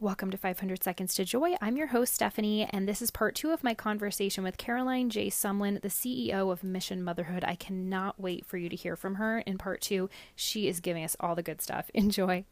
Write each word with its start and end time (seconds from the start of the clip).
Welcome 0.00 0.30
to 0.30 0.38
500 0.38 0.80
Seconds 0.80 1.14
to 1.16 1.24
Joy. 1.24 1.56
I'm 1.60 1.76
your 1.76 1.88
host, 1.88 2.14
Stephanie, 2.14 2.68
and 2.70 2.86
this 2.88 3.02
is 3.02 3.10
part 3.10 3.34
two 3.34 3.50
of 3.50 3.64
my 3.64 3.74
conversation 3.74 4.44
with 4.44 4.56
Caroline 4.56 5.10
J. 5.10 5.28
Sumlin, 5.28 5.82
the 5.82 5.88
CEO 5.88 6.52
of 6.52 6.62
Mission 6.62 7.02
Motherhood. 7.02 7.42
I 7.42 7.56
cannot 7.56 8.20
wait 8.20 8.46
for 8.46 8.58
you 8.58 8.68
to 8.68 8.76
hear 8.76 8.94
from 8.94 9.16
her 9.16 9.40
in 9.40 9.58
part 9.58 9.80
two. 9.80 10.08
She 10.36 10.68
is 10.68 10.78
giving 10.78 11.02
us 11.02 11.16
all 11.18 11.34
the 11.34 11.42
good 11.42 11.60
stuff. 11.60 11.90
Enjoy. 11.94 12.44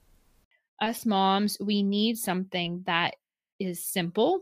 Us 0.82 1.06
moms, 1.06 1.56
we 1.60 1.84
need 1.84 2.18
something 2.18 2.82
that 2.86 3.14
is 3.60 3.84
simple, 3.84 4.40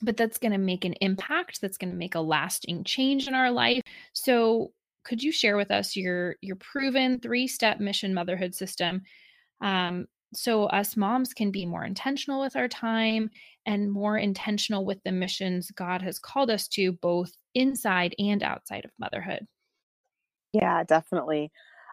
but 0.00 0.16
that's 0.16 0.38
going 0.38 0.52
to 0.52 0.58
make 0.58 0.86
an 0.86 0.94
impact, 1.02 1.60
that's 1.60 1.76
going 1.76 1.90
to 1.90 1.98
make 1.98 2.14
a 2.14 2.20
lasting 2.20 2.84
change 2.84 3.28
in 3.28 3.34
our 3.34 3.50
life. 3.50 3.82
So, 4.14 4.72
could 5.04 5.22
you 5.22 5.30
share 5.30 5.58
with 5.58 5.70
us 5.70 5.94
your 5.94 6.36
your 6.40 6.56
proven 6.56 7.20
three-step 7.20 7.80
mission 7.80 8.14
motherhood 8.14 8.54
system? 8.54 9.02
Um, 9.60 10.06
so 10.34 10.64
us 10.64 10.96
moms 10.96 11.32
can 11.32 11.50
be 11.50 11.64
more 11.64 11.84
intentional 11.84 12.40
with 12.40 12.56
our 12.56 12.68
time 12.68 13.30
and 13.66 13.90
more 13.90 14.18
intentional 14.18 14.84
with 14.84 14.98
the 15.04 15.12
missions 15.12 15.70
God 15.70 16.02
has 16.02 16.18
called 16.18 16.50
us 16.50 16.68
to, 16.68 16.92
both 16.92 17.32
inside 17.54 18.14
and 18.18 18.42
outside 18.42 18.84
of 18.84 18.90
motherhood. 18.98 19.46
Yeah, 20.52 20.84
definitely. 20.84 21.50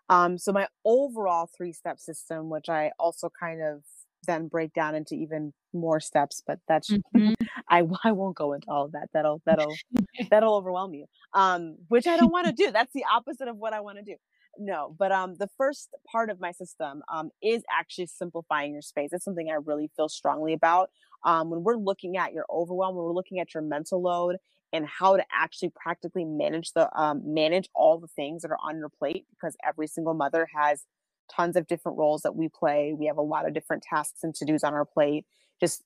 Um, 0.10 0.38
so 0.38 0.52
my 0.52 0.68
overall 0.84 1.50
three 1.56 1.74
step 1.74 2.00
system, 2.00 2.50
which 2.50 2.70
I 2.70 2.92
also 3.00 3.30
kind 3.38 3.62
of 3.62 3.84
then 4.28 4.48
break 4.48 4.74
down 4.74 4.96
into 4.96 5.16
even 5.16 5.54
more 5.74 6.00
steps, 6.00 6.42
but 6.46 6.60
that's 6.68 6.90
mm-hmm. 7.16 7.34
I 7.70 7.84
I 8.04 8.12
won't 8.12 8.36
go 8.36 8.54
into 8.54 8.70
all 8.70 8.86
of 8.86 8.92
that. 8.94 9.10
That'll 9.14 9.42
that'll 9.46 9.76
that'll 10.30 10.56
overwhelm 10.56 10.94
you. 10.94 11.06
Um, 11.34 11.78
which 11.88 12.08
I 12.08 12.18
don't 12.18 12.32
want 12.32 12.48
to 12.48 12.54
do. 12.66 12.72
That's 12.72 12.94
the 12.94 13.06
opposite 13.12 13.48
of 13.48 13.58
what 13.58 13.74
I 13.74 13.82
want 13.82 13.98
to 13.98 14.04
do 14.04 14.16
no 14.60 14.96
but 14.98 15.12
um 15.12 15.36
the 15.40 15.50
first 15.58 15.90
part 16.12 16.30
of 16.30 16.40
my 16.40 16.52
system 16.52 17.02
um 17.12 17.30
is 17.42 17.64
actually 17.72 18.08
simplifying 18.08 18.74
your 18.74 18.82
space 18.82 19.10
it's 19.12 19.26
something 19.26 19.50
i 19.50 19.58
really 19.66 19.90
feel 19.96 20.10
strongly 20.10 20.54
about 20.54 20.90
um 21.26 21.50
when 21.50 21.64
we're 21.64 21.78
looking 21.78 22.18
at 22.18 22.34
your 22.34 22.46
overwhelm 22.50 22.96
when 22.96 23.06
we're 23.06 23.14
looking 23.14 23.40
at 23.40 23.54
your 23.54 23.64
mental 23.64 24.02
load 24.02 24.38
and 24.74 24.86
how 24.88 25.16
to 25.16 25.24
actually 25.32 25.72
practically 25.76 26.26
manage 26.26 26.72
the 26.74 26.90
um 27.00 27.22
manage 27.26 27.70
all 27.76 28.00
the 28.00 28.08
things 28.08 28.42
that 28.42 28.52
are 28.52 28.60
on 28.64 28.78
your 28.78 28.90
plate 28.90 29.26
because 29.32 29.56
every 29.66 29.88
single 29.88 30.14
mother 30.14 30.48
has 30.54 30.84
tons 31.34 31.56
of 31.56 31.68
different 31.68 31.98
roles 31.98 32.22
that 32.22 32.36
we 32.36 32.50
play 32.50 32.94
we 32.98 33.08
have 33.08 33.18
a 33.18 33.22
lot 33.22 33.48
of 33.48 33.54
different 33.54 33.84
tasks 33.84 34.20
and 34.24 34.36
to-dos 34.36 34.64
on 34.64 34.74
our 34.74 34.86
plate 34.86 35.26
just 35.60 35.84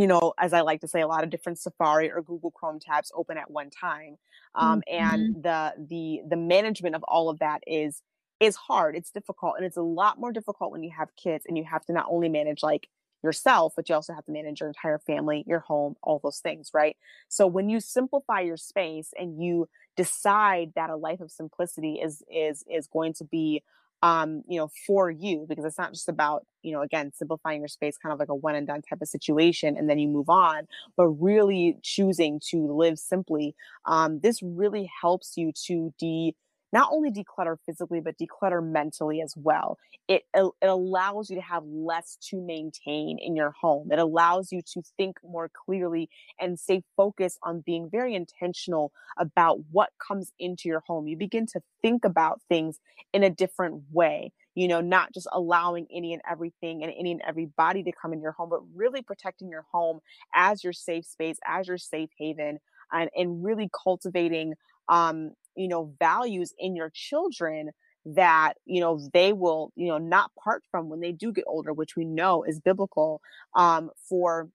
you 0.00 0.06
know, 0.06 0.34
as 0.38 0.52
I 0.52 0.60
like 0.60 0.80
to 0.82 0.88
say, 0.88 1.00
a 1.00 1.06
lot 1.06 1.24
of 1.24 1.30
different 1.30 1.58
Safari 1.58 2.10
or 2.10 2.22
Google 2.22 2.50
Chrome 2.50 2.80
tabs 2.80 3.12
open 3.14 3.38
at 3.38 3.50
one 3.50 3.70
time, 3.70 4.18
um, 4.54 4.82
mm-hmm. 4.88 5.04
and 5.04 5.42
the 5.42 5.74
the 5.78 6.20
the 6.28 6.36
management 6.36 6.94
of 6.94 7.02
all 7.04 7.28
of 7.28 7.38
that 7.40 7.62
is 7.66 8.02
is 8.40 8.56
hard. 8.56 8.96
It's 8.96 9.10
difficult, 9.10 9.54
and 9.56 9.66
it's 9.66 9.76
a 9.76 9.82
lot 9.82 10.18
more 10.18 10.32
difficult 10.32 10.72
when 10.72 10.82
you 10.82 10.92
have 10.96 11.08
kids 11.16 11.44
and 11.46 11.56
you 11.56 11.64
have 11.64 11.84
to 11.86 11.92
not 11.92 12.06
only 12.10 12.28
manage 12.28 12.62
like 12.62 12.88
yourself, 13.22 13.72
but 13.74 13.88
you 13.88 13.94
also 13.94 14.12
have 14.12 14.24
to 14.26 14.32
manage 14.32 14.60
your 14.60 14.68
entire 14.68 14.98
family, 14.98 15.44
your 15.46 15.60
home, 15.60 15.96
all 16.02 16.20
those 16.22 16.38
things, 16.38 16.70
right? 16.72 16.96
So 17.28 17.46
when 17.46 17.68
you 17.68 17.80
simplify 17.80 18.40
your 18.40 18.56
space 18.56 19.12
and 19.18 19.42
you 19.42 19.68
decide 19.96 20.72
that 20.76 20.90
a 20.90 20.96
life 20.96 21.20
of 21.20 21.30
simplicity 21.30 21.94
is 21.94 22.22
is 22.32 22.64
is 22.70 22.86
going 22.86 23.14
to 23.14 23.24
be 23.24 23.62
um, 24.02 24.42
you 24.48 24.58
know, 24.58 24.68
for 24.86 25.10
you, 25.10 25.46
because 25.48 25.64
it's 25.64 25.78
not 25.78 25.92
just 25.92 26.08
about, 26.08 26.44
you 26.62 26.72
know, 26.72 26.82
again, 26.82 27.12
simplifying 27.14 27.60
your 27.60 27.68
space, 27.68 27.96
kind 27.98 28.12
of 28.12 28.18
like 28.18 28.28
a 28.28 28.34
one 28.34 28.54
and 28.54 28.66
done 28.66 28.82
type 28.82 29.00
of 29.02 29.08
situation, 29.08 29.76
and 29.76 29.88
then 29.90 29.98
you 29.98 30.08
move 30.08 30.28
on, 30.28 30.66
but 30.96 31.08
really 31.08 31.78
choosing 31.82 32.40
to 32.50 32.72
live 32.72 32.98
simply. 32.98 33.54
Um, 33.86 34.20
this 34.20 34.40
really 34.42 34.90
helps 35.00 35.36
you 35.36 35.52
to 35.66 35.92
de 35.98 36.34
not 36.72 36.90
only 36.92 37.10
declutter 37.10 37.56
physically 37.64 38.00
but 38.00 38.16
declutter 38.18 38.64
mentally 38.64 39.20
as 39.20 39.34
well. 39.36 39.78
It, 40.06 40.24
it 40.34 40.52
allows 40.62 41.30
you 41.30 41.36
to 41.36 41.42
have 41.42 41.64
less 41.66 42.16
to 42.30 42.40
maintain 42.40 43.18
in 43.18 43.36
your 43.36 43.50
home. 43.50 43.90
It 43.92 43.98
allows 43.98 44.52
you 44.52 44.62
to 44.74 44.82
think 44.96 45.16
more 45.22 45.50
clearly 45.66 46.08
and 46.40 46.58
stay 46.58 46.82
focused 46.96 47.38
on 47.42 47.60
being 47.60 47.88
very 47.90 48.14
intentional 48.14 48.92
about 49.18 49.58
what 49.70 49.90
comes 49.98 50.32
into 50.38 50.68
your 50.68 50.82
home. 50.86 51.08
You 51.08 51.16
begin 51.16 51.46
to 51.46 51.60
think 51.82 52.04
about 52.04 52.40
things 52.48 52.80
in 53.12 53.22
a 53.22 53.30
different 53.30 53.82
way 53.92 54.32
you 54.54 54.66
know 54.66 54.80
not 54.80 55.12
just 55.14 55.28
allowing 55.32 55.86
any 55.94 56.12
and 56.12 56.20
everything 56.28 56.82
and 56.82 56.92
any 56.98 57.12
and 57.12 57.22
everybody 57.26 57.84
to 57.84 57.92
come 57.92 58.12
in 58.12 58.20
your 58.20 58.32
home 58.32 58.48
but 58.48 58.60
really 58.74 59.02
protecting 59.02 59.48
your 59.48 59.64
home 59.70 60.00
as 60.34 60.64
your 60.64 60.72
safe 60.72 61.06
space 61.06 61.38
as 61.46 61.68
your 61.68 61.78
safe 61.78 62.10
haven 62.18 62.58
and, 62.92 63.08
and 63.16 63.44
really 63.44 63.70
cultivating 63.84 64.54
um, 64.88 65.32
you 65.58 65.68
know 65.68 65.92
values 65.98 66.54
in 66.58 66.76
your 66.76 66.90
children 66.94 67.70
that 68.06 68.54
you 68.64 68.80
know 68.80 69.08
they 69.12 69.32
will 69.32 69.72
you 69.76 69.88
know 69.88 69.98
not 69.98 70.30
part 70.42 70.62
from 70.70 70.88
when 70.88 71.00
they 71.00 71.12
do 71.12 71.32
get 71.32 71.44
older 71.46 71.72
which 71.72 71.96
we 71.96 72.04
know 72.04 72.42
is 72.44 72.60
biblical 72.60 73.20
um 73.54 73.90
for 74.08 74.48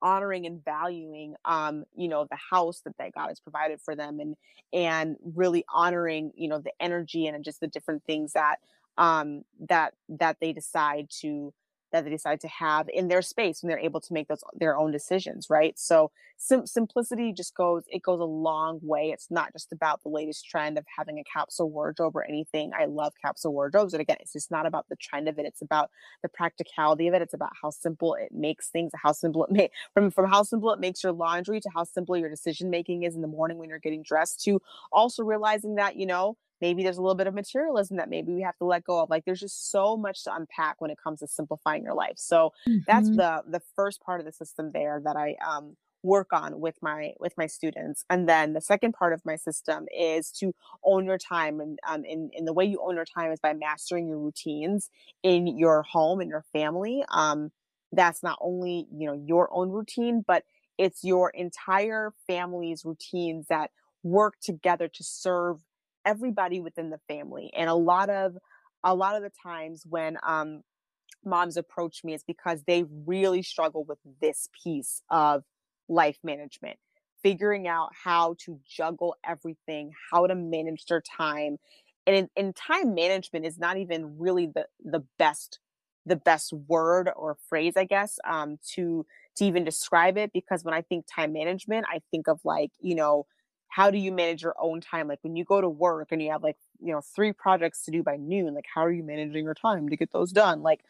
honoring 0.00 0.46
and 0.46 0.64
valuing 0.64 1.34
um 1.44 1.84
you 1.96 2.08
know 2.08 2.26
the 2.30 2.38
house 2.50 2.80
that, 2.84 2.96
that 2.98 3.12
god 3.12 3.28
has 3.28 3.40
provided 3.40 3.80
for 3.84 3.96
them 3.96 4.20
and 4.20 4.36
and 4.72 5.16
really 5.34 5.64
honoring 5.74 6.30
you 6.36 6.48
know 6.48 6.60
the 6.60 6.72
energy 6.80 7.26
and 7.26 7.44
just 7.44 7.60
the 7.60 7.66
different 7.66 8.02
things 8.04 8.32
that 8.32 8.56
um 8.96 9.42
that 9.68 9.94
that 10.08 10.36
they 10.40 10.52
decide 10.52 11.08
to 11.10 11.52
that 11.92 12.04
they 12.04 12.10
decide 12.10 12.40
to 12.40 12.48
have 12.48 12.88
in 12.92 13.08
their 13.08 13.22
space 13.22 13.62
when 13.62 13.68
they're 13.68 13.78
able 13.78 14.00
to 14.00 14.12
make 14.12 14.28
those 14.28 14.42
their 14.54 14.76
own 14.76 14.90
decisions 14.90 15.48
right? 15.50 15.78
So 15.78 16.10
sim- 16.36 16.66
simplicity 16.66 17.32
just 17.32 17.54
goes 17.54 17.84
it 17.88 18.02
goes 18.02 18.20
a 18.20 18.24
long 18.24 18.80
way. 18.82 19.10
It's 19.10 19.30
not 19.30 19.52
just 19.52 19.72
about 19.72 20.02
the 20.02 20.08
latest 20.08 20.46
trend 20.46 20.78
of 20.78 20.84
having 20.96 21.18
a 21.18 21.24
capsule 21.24 21.70
wardrobe 21.70 22.16
or 22.16 22.24
anything. 22.24 22.72
I 22.78 22.86
love 22.86 23.14
capsule 23.20 23.52
wardrobes 23.52 23.94
and 23.94 24.00
again 24.00 24.16
it's 24.20 24.32
just 24.32 24.50
not 24.50 24.66
about 24.66 24.88
the 24.88 24.96
trend 24.96 25.28
of 25.28 25.38
it. 25.38 25.46
It's 25.46 25.62
about 25.62 25.90
the 26.22 26.28
practicality 26.28 27.08
of 27.08 27.14
it. 27.14 27.22
It's 27.22 27.34
about 27.34 27.52
how 27.60 27.70
simple 27.70 28.14
it 28.14 28.32
makes 28.32 28.68
things 28.68 28.92
how 28.94 29.12
simple 29.12 29.46
it 29.50 29.70
from 29.94 30.10
from 30.10 30.28
how 30.30 30.42
simple 30.42 30.72
it 30.72 30.80
makes 30.80 31.02
your 31.02 31.12
laundry 31.12 31.60
to 31.60 31.70
how 31.74 31.84
simple 31.84 32.16
your 32.16 32.30
decision 32.30 32.70
making 32.70 33.02
is 33.02 33.14
in 33.14 33.22
the 33.22 33.28
morning 33.28 33.58
when 33.58 33.68
you're 33.68 33.78
getting 33.78 34.02
dressed 34.02 34.42
to 34.44 34.60
also 34.92 35.22
realizing 35.22 35.76
that 35.76 35.96
you 35.96 36.06
know 36.06 36.36
maybe 36.60 36.82
there's 36.82 36.98
a 36.98 37.02
little 37.02 37.14
bit 37.14 37.26
of 37.26 37.34
materialism 37.34 37.96
that 37.96 38.08
maybe 38.08 38.32
we 38.32 38.42
have 38.42 38.56
to 38.58 38.64
let 38.64 38.84
go 38.84 39.02
of 39.02 39.10
like 39.10 39.24
there's 39.24 39.40
just 39.40 39.70
so 39.70 39.96
much 39.96 40.24
to 40.24 40.34
unpack 40.34 40.80
when 40.80 40.90
it 40.90 40.98
comes 41.02 41.20
to 41.20 41.26
simplifying 41.26 41.82
your 41.82 41.94
life. 41.94 42.16
So 42.16 42.52
mm-hmm. 42.68 42.78
that's 42.86 43.08
the 43.10 43.42
the 43.48 43.60
first 43.76 44.00
part 44.02 44.20
of 44.20 44.26
the 44.26 44.32
system 44.32 44.70
there 44.72 45.00
that 45.04 45.16
i 45.16 45.36
um 45.46 45.76
work 46.04 46.28
on 46.32 46.60
with 46.60 46.76
my 46.80 47.12
with 47.18 47.34
my 47.36 47.46
students. 47.46 48.04
And 48.08 48.28
then 48.28 48.52
the 48.52 48.60
second 48.60 48.92
part 48.92 49.12
of 49.12 49.20
my 49.24 49.36
system 49.36 49.86
is 49.96 50.30
to 50.38 50.54
own 50.84 51.04
your 51.06 51.18
time 51.18 51.60
and 51.60 51.78
um 51.88 52.04
in, 52.04 52.30
in 52.32 52.44
the 52.44 52.52
way 52.52 52.64
you 52.64 52.80
own 52.82 52.94
your 52.94 53.04
time 53.04 53.32
is 53.32 53.40
by 53.40 53.52
mastering 53.52 54.06
your 54.06 54.18
routines 54.18 54.90
in 55.22 55.46
your 55.46 55.82
home 55.82 56.20
and 56.20 56.30
your 56.30 56.44
family. 56.52 57.04
Um 57.10 57.50
that's 57.92 58.22
not 58.22 58.38
only 58.40 58.86
you 58.92 59.06
know 59.06 59.20
your 59.26 59.48
own 59.52 59.70
routine 59.70 60.22
but 60.26 60.44
it's 60.76 61.02
your 61.02 61.30
entire 61.30 62.12
family's 62.26 62.84
routines 62.84 63.46
that 63.48 63.70
work 64.04 64.34
together 64.40 64.88
to 64.88 65.02
serve 65.02 65.58
everybody 66.08 66.58
within 66.58 66.88
the 66.88 67.00
family 67.06 67.52
and 67.54 67.68
a 67.68 67.74
lot 67.74 68.08
of 68.08 68.36
a 68.82 68.94
lot 68.94 69.14
of 69.14 69.22
the 69.22 69.30
times 69.42 69.84
when 69.86 70.16
um 70.26 70.62
moms 71.24 71.58
approach 71.58 72.02
me 72.02 72.14
it's 72.14 72.24
because 72.24 72.62
they 72.66 72.84
really 73.06 73.42
struggle 73.42 73.84
with 73.84 73.98
this 74.22 74.48
piece 74.64 75.02
of 75.10 75.44
life 75.88 76.18
management 76.24 76.78
figuring 77.22 77.68
out 77.68 77.90
how 78.04 78.34
to 78.38 78.58
juggle 78.66 79.14
everything 79.26 79.92
how 80.10 80.26
to 80.26 80.34
manage 80.34 80.86
their 80.86 81.02
time 81.02 81.58
and 82.06 82.16
in, 82.16 82.28
in 82.36 82.52
time 82.54 82.94
management 82.94 83.44
is 83.44 83.58
not 83.58 83.76
even 83.76 84.18
really 84.18 84.46
the 84.46 84.64
the 84.82 85.04
best 85.18 85.58
the 86.06 86.16
best 86.16 86.54
word 86.54 87.10
or 87.16 87.36
phrase 87.50 87.74
i 87.76 87.84
guess 87.84 88.18
um 88.26 88.56
to 88.66 89.04
to 89.36 89.44
even 89.44 89.62
describe 89.62 90.16
it 90.16 90.32
because 90.32 90.64
when 90.64 90.72
i 90.72 90.80
think 90.80 91.04
time 91.12 91.34
management 91.34 91.84
i 91.92 92.00
think 92.10 92.28
of 92.28 92.40
like 92.44 92.70
you 92.80 92.94
know 92.94 93.26
how 93.68 93.90
do 93.90 93.98
you 93.98 94.12
manage 94.12 94.42
your 94.42 94.54
own 94.58 94.80
time? 94.80 95.08
Like 95.08 95.20
when 95.22 95.36
you 95.36 95.44
go 95.44 95.60
to 95.60 95.68
work 95.68 96.08
and 96.10 96.22
you 96.22 96.30
have 96.30 96.42
like 96.42 96.56
you 96.80 96.92
know 96.92 97.00
three 97.00 97.32
projects 97.32 97.84
to 97.84 97.90
do 97.90 98.02
by 98.02 98.16
noon 98.16 98.54
like 98.54 98.66
how 98.72 98.82
are 98.84 98.92
you 98.92 99.02
managing 99.02 99.44
your 99.44 99.54
time 99.54 99.88
to 99.88 99.96
get 99.96 100.12
those 100.12 100.32
done? 100.32 100.62
Like 100.62 100.80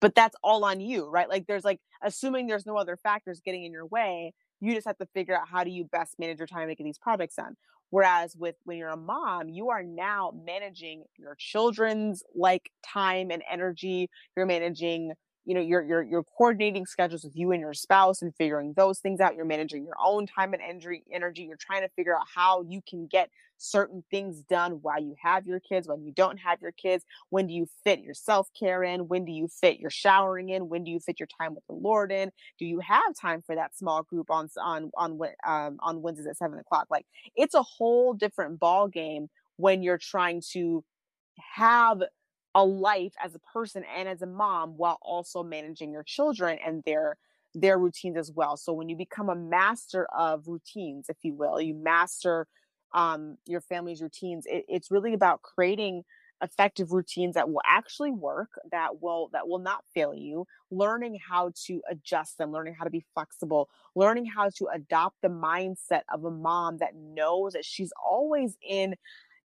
but 0.00 0.14
that's 0.14 0.36
all 0.42 0.64
on 0.64 0.80
you 0.80 1.08
right? 1.08 1.28
Like 1.28 1.46
there's 1.46 1.64
like 1.64 1.80
assuming 2.02 2.46
there's 2.46 2.66
no 2.66 2.76
other 2.76 2.96
factors 2.96 3.40
getting 3.40 3.64
in 3.64 3.72
your 3.72 3.86
way 3.86 4.34
you 4.60 4.74
just 4.74 4.86
have 4.86 4.98
to 4.98 5.06
figure 5.06 5.36
out 5.36 5.48
how 5.48 5.64
do 5.64 5.70
you 5.70 5.84
best 5.84 6.18
manage 6.18 6.38
your 6.38 6.46
time 6.46 6.68
to 6.68 6.74
get 6.74 6.84
these 6.84 6.98
projects 6.98 7.36
done. 7.36 7.56
Whereas 7.90 8.34
with 8.34 8.56
when 8.64 8.78
you're 8.78 8.88
a 8.88 8.96
mom 8.96 9.48
you 9.48 9.70
are 9.70 9.82
now 9.82 10.32
managing 10.44 11.04
your 11.16 11.36
children's 11.38 12.22
like 12.34 12.70
time 12.82 13.30
and 13.30 13.42
energy 13.50 14.10
you're 14.36 14.46
managing 14.46 15.12
you 15.44 15.54
know 15.54 15.60
you're 15.60 15.82
you're 15.82 16.02
you're 16.02 16.24
coordinating 16.24 16.86
schedules 16.86 17.24
with 17.24 17.36
you 17.36 17.52
and 17.52 17.60
your 17.60 17.74
spouse 17.74 18.22
and 18.22 18.34
figuring 18.36 18.72
those 18.76 18.98
things 18.98 19.20
out. 19.20 19.36
You're 19.36 19.44
managing 19.44 19.84
your 19.84 19.96
own 20.02 20.26
time 20.26 20.54
and 20.54 20.62
energy 20.62 21.02
energy. 21.12 21.42
You're 21.42 21.56
trying 21.56 21.82
to 21.82 21.88
figure 21.90 22.16
out 22.16 22.26
how 22.34 22.62
you 22.62 22.80
can 22.88 23.06
get 23.06 23.30
certain 23.56 24.02
things 24.10 24.40
done 24.42 24.72
while 24.82 25.00
you 25.00 25.14
have 25.22 25.46
your 25.46 25.60
kids 25.60 25.88
when 25.88 26.02
you 26.02 26.12
don't 26.12 26.38
have 26.38 26.60
your 26.60 26.72
kids. 26.72 27.04
When 27.30 27.46
do 27.46 27.54
you 27.54 27.66
fit 27.84 28.00
your 28.00 28.14
self-care 28.14 28.82
in? 28.82 29.08
When 29.08 29.24
do 29.24 29.32
you 29.32 29.48
fit 29.48 29.78
your 29.78 29.90
showering 29.90 30.48
in? 30.50 30.68
When 30.68 30.84
do 30.84 30.90
you 30.90 30.98
fit 30.98 31.20
your 31.20 31.28
time 31.40 31.54
with 31.54 31.64
the 31.68 31.74
lord 31.74 32.10
in? 32.10 32.30
Do 32.58 32.66
you 32.66 32.80
have 32.80 33.14
time 33.20 33.42
for 33.42 33.54
that 33.54 33.76
small 33.76 34.02
group 34.02 34.30
on 34.30 34.48
on 34.60 34.90
on 34.96 35.18
um, 35.46 35.76
on 35.80 36.02
wednesdays 36.02 36.26
at 36.26 36.36
seven 36.36 36.58
o'clock? 36.58 36.86
Like 36.90 37.06
it's 37.36 37.54
a 37.54 37.62
whole 37.62 38.12
different 38.14 38.58
ball 38.58 38.88
game 38.88 39.28
when 39.56 39.82
you're 39.82 39.98
trying 39.98 40.42
to 40.52 40.84
have 41.54 42.02
a 42.54 42.64
life 42.64 43.14
as 43.22 43.34
a 43.34 43.38
person 43.40 43.84
and 43.96 44.08
as 44.08 44.22
a 44.22 44.26
mom 44.26 44.76
while 44.76 44.98
also 45.02 45.42
managing 45.42 45.92
your 45.92 46.04
children 46.04 46.58
and 46.64 46.82
their 46.84 47.16
their 47.54 47.78
routines 47.78 48.16
as 48.16 48.32
well. 48.32 48.56
So 48.56 48.72
when 48.72 48.88
you 48.88 48.96
become 48.96 49.28
a 49.28 49.36
master 49.36 50.06
of 50.16 50.48
routines, 50.48 51.06
if 51.08 51.18
you 51.22 51.34
will, 51.34 51.60
you 51.60 51.74
master 51.74 52.48
um, 52.92 53.36
your 53.46 53.60
family's 53.60 54.02
routines. 54.02 54.44
It, 54.46 54.64
it's 54.68 54.90
really 54.90 55.14
about 55.14 55.42
creating 55.42 56.04
effective 56.42 56.92
routines 56.92 57.34
that 57.34 57.48
will 57.48 57.60
actually 57.64 58.10
work 58.10 58.50
that 58.72 59.00
will 59.00 59.28
that 59.32 59.46
will 59.46 59.60
not 59.60 59.84
fail 59.94 60.12
you 60.12 60.44
learning 60.70 61.16
how 61.28 61.50
to 61.54 61.80
adjust 61.88 62.36
them 62.36 62.50
learning 62.50 62.74
how 62.76 62.82
to 62.84 62.90
be 62.90 63.04
flexible 63.14 63.68
learning 63.94 64.26
how 64.26 64.50
to 64.50 64.66
adopt 64.74 65.16
the 65.22 65.28
mindset 65.28 66.02
of 66.12 66.24
a 66.24 66.30
mom 66.30 66.76
that 66.78 66.94
knows 66.96 67.52
that 67.52 67.64
she's 67.64 67.92
always 68.04 68.58
in 68.68 68.96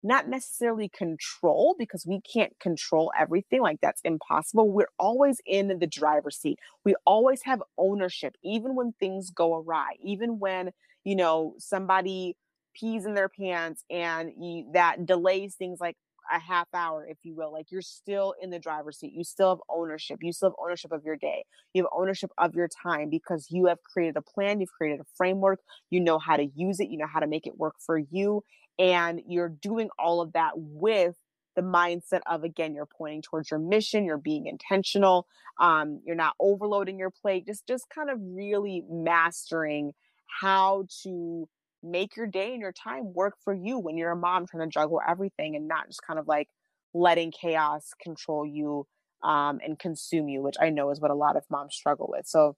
not 0.02 0.28
necessarily 0.28 0.88
control 0.88 1.74
because 1.78 2.06
we 2.06 2.20
can't 2.20 2.52
control 2.60 3.12
everything 3.18 3.60
like 3.60 3.80
that's 3.80 4.00
impossible 4.04 4.70
we're 4.70 4.90
always 4.98 5.40
in 5.46 5.78
the 5.78 5.86
driver's 5.86 6.36
seat 6.36 6.58
we 6.84 6.94
always 7.06 7.42
have 7.42 7.62
ownership 7.76 8.34
even 8.44 8.74
when 8.74 8.92
things 9.00 9.30
go 9.30 9.56
awry 9.56 9.92
even 10.02 10.38
when 10.38 10.70
you 11.04 11.16
know 11.16 11.54
somebody 11.58 12.36
pees 12.78 13.04
in 13.04 13.14
their 13.14 13.28
pants 13.28 13.84
and 13.90 14.30
you, 14.38 14.66
that 14.72 15.04
delays 15.06 15.54
things 15.54 15.80
like 15.80 15.96
a 16.30 16.38
half 16.38 16.68
hour, 16.74 17.06
if 17.08 17.18
you 17.22 17.34
will. 17.34 17.52
Like 17.52 17.70
you're 17.70 17.82
still 17.82 18.34
in 18.40 18.50
the 18.50 18.58
driver's 18.58 18.98
seat. 18.98 19.12
You 19.14 19.24
still 19.24 19.50
have 19.50 19.58
ownership. 19.68 20.18
You 20.22 20.32
still 20.32 20.50
have 20.50 20.56
ownership 20.62 20.92
of 20.92 21.04
your 21.04 21.16
day. 21.16 21.44
You 21.72 21.82
have 21.82 21.90
ownership 21.96 22.30
of 22.38 22.54
your 22.54 22.68
time 22.82 23.10
because 23.10 23.46
you 23.50 23.66
have 23.66 23.78
created 23.82 24.16
a 24.16 24.22
plan. 24.22 24.60
You've 24.60 24.72
created 24.72 25.00
a 25.00 25.06
framework. 25.16 25.60
You 25.90 26.00
know 26.00 26.18
how 26.18 26.36
to 26.36 26.46
use 26.54 26.80
it. 26.80 26.88
You 26.88 26.98
know 26.98 27.06
how 27.06 27.20
to 27.20 27.26
make 27.26 27.46
it 27.46 27.58
work 27.58 27.74
for 27.84 27.98
you. 27.98 28.42
And 28.78 29.22
you're 29.26 29.48
doing 29.48 29.90
all 29.98 30.20
of 30.20 30.32
that 30.34 30.52
with 30.56 31.16
the 31.56 31.62
mindset 31.62 32.20
of 32.26 32.44
again 32.44 32.72
you're 32.72 32.86
pointing 32.86 33.20
towards 33.20 33.50
your 33.50 33.58
mission 33.58 34.04
you're 34.04 34.16
being 34.16 34.46
intentional 34.46 35.26
um, 35.58 36.00
you're 36.06 36.14
not 36.14 36.34
overloading 36.38 37.00
your 37.00 37.10
plate 37.10 37.46
just 37.46 37.66
just 37.66 37.86
kind 37.92 38.10
of 38.10 38.19
really 38.20 38.84
mastering 38.88 39.92
how 40.40 40.84
to 41.02 41.48
make 41.82 42.16
your 42.16 42.28
day 42.28 42.52
and 42.52 42.60
your 42.60 42.70
time 42.70 43.12
work 43.12 43.34
for 43.42 43.52
you 43.52 43.76
when 43.76 43.96
you're 43.96 44.12
a 44.12 44.16
mom 44.16 44.46
trying 44.46 44.69
to 44.69 44.72
juggle 44.72 45.00
everything 45.08 45.56
and 45.56 45.66
not 45.66 45.88
just 45.88 46.02
kind 46.06 46.20
of 46.20 46.28
like 46.28 46.48
letting 46.94 47.30
chaos 47.30 47.90
control 48.00 48.46
you 48.46 48.86
um, 49.22 49.60
and 49.64 49.78
consume 49.78 50.28
you, 50.28 50.42
which 50.42 50.56
I 50.60 50.70
know 50.70 50.90
is 50.90 51.00
what 51.00 51.10
a 51.10 51.14
lot 51.14 51.36
of 51.36 51.44
moms 51.50 51.75
struggle 51.75 52.08
with. 52.10 52.26
So 52.26 52.56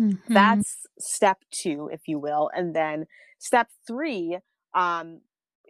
mm-hmm. 0.00 0.32
that's 0.32 0.86
step 0.98 1.38
two, 1.50 1.88
if 1.92 2.02
you 2.06 2.18
will. 2.18 2.50
And 2.54 2.74
then 2.74 3.06
step 3.38 3.68
three 3.86 4.38
um, 4.74 5.20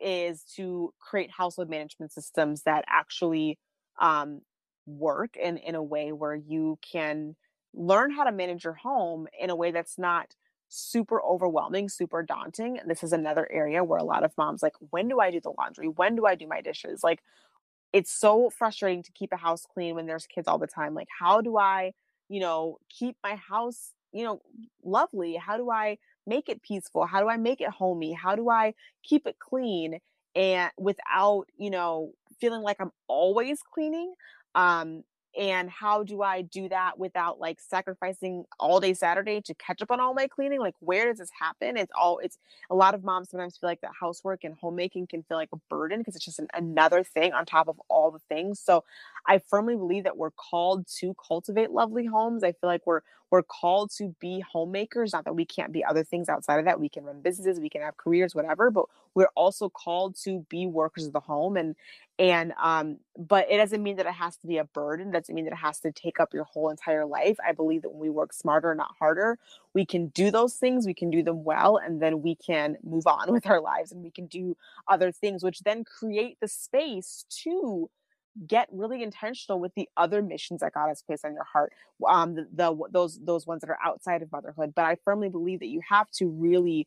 is 0.01 0.45
to 0.57 0.93
create 0.99 1.31
household 1.31 1.69
management 1.69 2.13
systems 2.13 2.63
that 2.63 2.85
actually 2.89 3.59
um, 4.01 4.41
work 4.87 5.37
in, 5.37 5.57
in 5.59 5.75
a 5.75 5.83
way 5.83 6.13
where 6.13 6.35
you 6.35 6.79
can 6.81 7.37
learn 7.75 8.11
how 8.11 8.25
to 8.25 8.33
manage 8.33 8.65
your 8.65 8.75
home 8.75 9.29
in 9.39 9.51
a 9.51 9.57
way 9.57 9.71
that's 9.71 9.99
not 9.99 10.35
super 10.69 11.21
overwhelming, 11.23 11.89
super 11.89 12.23
daunting. 12.23 12.79
And 12.79 12.89
this 12.89 13.03
is 13.03 13.13
another 13.13 13.51
area 13.51 13.83
where 13.85 13.99
a 13.99 14.05
lot 14.05 14.25
of 14.25 14.33
moms 14.39 14.63
like, 14.63 14.75
when 14.91 15.09
do 15.09 15.21
I 15.21 15.31
do 15.31 15.41
the 15.41 15.53
laundry? 15.59 15.89
When 15.89 16.17
do 16.17 16.27
I 16.27 16.35
do 16.35 16.47
my 16.47 16.61
dishes? 16.61 17.03
Like, 17.03 17.23
it's 17.93 18.13
so 18.13 18.51
frustrating 18.51 19.03
to 19.03 19.13
keep 19.13 19.33
a 19.33 19.37
house 19.37 19.67
clean 19.67 19.97
when 19.97 20.07
there's 20.07 20.27
kids 20.27 20.47
all 20.47 20.59
the 20.59 20.67
time. 20.67 20.95
Like, 20.95 21.09
how 21.19 21.41
do 21.41 21.57
I, 21.59 21.93
you 22.29 22.41
know, 22.41 22.79
keep 22.89 23.17
my 23.23 23.35
house, 23.35 23.93
you 24.13 24.23
know, 24.23 24.41
lovely? 24.85 25.35
How 25.35 25.57
do 25.57 25.71
I 25.71 25.99
make 26.31 26.49
it 26.49 26.63
peaceful? 26.63 27.05
How 27.05 27.21
do 27.21 27.29
I 27.29 27.37
make 27.37 27.61
it 27.61 27.69
homey? 27.69 28.13
How 28.15 28.37
do 28.37 28.49
I 28.49 28.75
keep 29.03 29.27
it 29.27 29.37
clean 29.39 29.99
and 30.35 30.71
without, 30.79 31.45
you 31.59 31.71
know, 31.71 32.13
feeling 32.41 32.63
like 32.63 32.79
I'm 32.81 32.93
always 33.09 33.61
cleaning? 33.75 34.15
Um, 34.55 35.05
and 35.39 35.71
how 35.71 36.03
do 36.03 36.23
i 36.23 36.43
do 36.43 36.69
that 36.69 36.99
without 36.99 37.39
like 37.39 37.61
sacrificing 37.61 38.45
all 38.59 38.81
day 38.81 38.93
saturday 38.93 39.41
to 39.41 39.55
catch 39.55 39.81
up 39.81 39.91
on 39.91 40.01
all 40.01 40.13
my 40.13 40.27
cleaning 40.27 40.59
like 40.59 40.75
where 40.81 41.07
does 41.07 41.19
this 41.19 41.31
happen 41.39 41.77
it's 41.77 41.93
all 41.97 42.19
it's 42.19 42.39
a 42.69 42.75
lot 42.75 42.95
of 42.95 43.05
moms 43.05 43.31
sometimes 43.31 43.57
feel 43.57 43.71
like 43.71 43.81
that 43.81 43.93
housework 43.99 44.43
and 44.43 44.55
homemaking 44.61 45.07
can 45.07 45.23
feel 45.23 45.37
like 45.37 45.51
a 45.53 45.59
burden 45.69 46.01
because 46.01 46.17
it's 46.17 46.25
just 46.25 46.41
an, 46.41 46.49
another 46.55 47.05
thing 47.05 47.33
on 47.33 47.47
top 47.47 47.69
of 47.69 47.81
all 47.89 48.11
the 48.11 48.19
things 48.29 48.59
so 48.59 48.83
i 49.27 49.39
firmly 49.39 49.77
believe 49.77 50.05
that 50.05 50.17
we're 50.17 50.33
called 50.33 50.85
to 50.87 51.15
cultivate 51.27 51.71
lovely 51.71 52.07
homes 52.07 52.43
i 52.43 52.51
feel 52.51 52.69
like 52.69 52.83
we're 52.85 53.03
we're 53.31 53.43
called 53.43 53.91
to 53.97 54.15
be 54.21 54.41
homemakers 54.41 55.13
not 55.13 55.25
that 55.25 55.35
we 55.35 55.45
can't 55.45 55.73
be 55.73 55.85
other 55.85 56.05
things 56.05 56.29
outside 56.29 56.59
of 56.59 56.65
that. 56.65 56.81
We 56.81 56.89
can 56.89 57.05
run 57.05 57.21
businesses 57.21 57.61
we 57.61 57.71
can 57.71 57.83
have 57.83 57.97
careers 57.97 58.35
whatever 58.35 58.71
but 58.71 58.87
we're 59.15 59.31
also 59.35 59.69
called 59.69 60.17
to 60.25 60.47
be 60.49 60.67
workers 60.67 61.07
of 61.07 61.13
the 61.13 61.21
home 61.21 61.57
and 61.57 61.77
and 62.19 62.53
um 62.63 62.99
but 63.17 63.51
it 63.51 63.57
doesn't 63.57 63.83
mean 63.83 63.97
that 63.97 64.07
it 64.07 64.13
has 64.13 64.37
to 64.39 64.47
be 64.47 64.59
a 64.59 64.65
burden. 64.65 65.09
It 65.09 65.13
doesn't 65.13 65.35
mean 65.35 65.45
that 65.45 65.53
it 65.53 65.57
has 65.57 65.81
to 65.81 65.93
take 65.93 66.21
up 66.21 66.33
your 66.33 66.45
whole 66.45 66.71
entire 66.71 67.05
life. 67.05 67.37
I 67.47 67.53
believe 67.53 67.83
that 67.83 67.91
when 67.91 68.01
we 68.01 68.11
work 68.11 68.33
smarter 68.33 68.75
not 68.75 68.95
harder 68.99 69.39
we 69.75 69.87
can 69.87 70.09
do 70.09 70.31
those 70.31 70.55
things 70.55 70.87
we 70.87 70.95
can 70.95 71.11
do 71.11 71.23
them 71.23 71.45
well 71.45 71.77
and 71.77 72.01
then 72.01 72.23
we 72.23 72.35
can 72.35 72.77
move 72.83 73.07
on 73.07 73.33
with 73.33 73.47
our 73.47 73.61
lives 73.61 73.93
and 73.93 74.03
we 74.03 74.11
can 74.11 74.27
do 74.27 74.57
other 74.89 75.13
things 75.13 75.43
which 75.43 75.61
then 75.61 75.85
create 75.85 76.39
the 76.41 76.49
space 76.49 77.25
to 77.31 77.89
get 78.47 78.69
really 78.73 79.03
intentional 79.03 79.61
with 79.61 79.75
the 79.75 79.89
other 79.97 80.23
missions 80.23 80.61
that 80.61 80.73
God 80.73 80.89
has 80.89 81.03
placed 81.03 81.25
on 81.25 81.35
your 81.35 81.45
heart. 81.45 81.73
Um, 82.09 82.35
the, 82.35 82.49
the 82.53 82.77
those 82.91 83.19
those 83.23 83.47
ones 83.47 83.61
that 83.61 83.71
are 83.71 83.79
outside 83.85 84.23
of 84.23 84.33
motherhood. 84.33 84.75
But 84.75 84.85
I 84.85 84.97
firmly 85.05 85.29
believe 85.29 85.61
that 85.61 85.69
you 85.69 85.81
have 85.89 86.11
to 86.13 86.29
really 86.29 86.87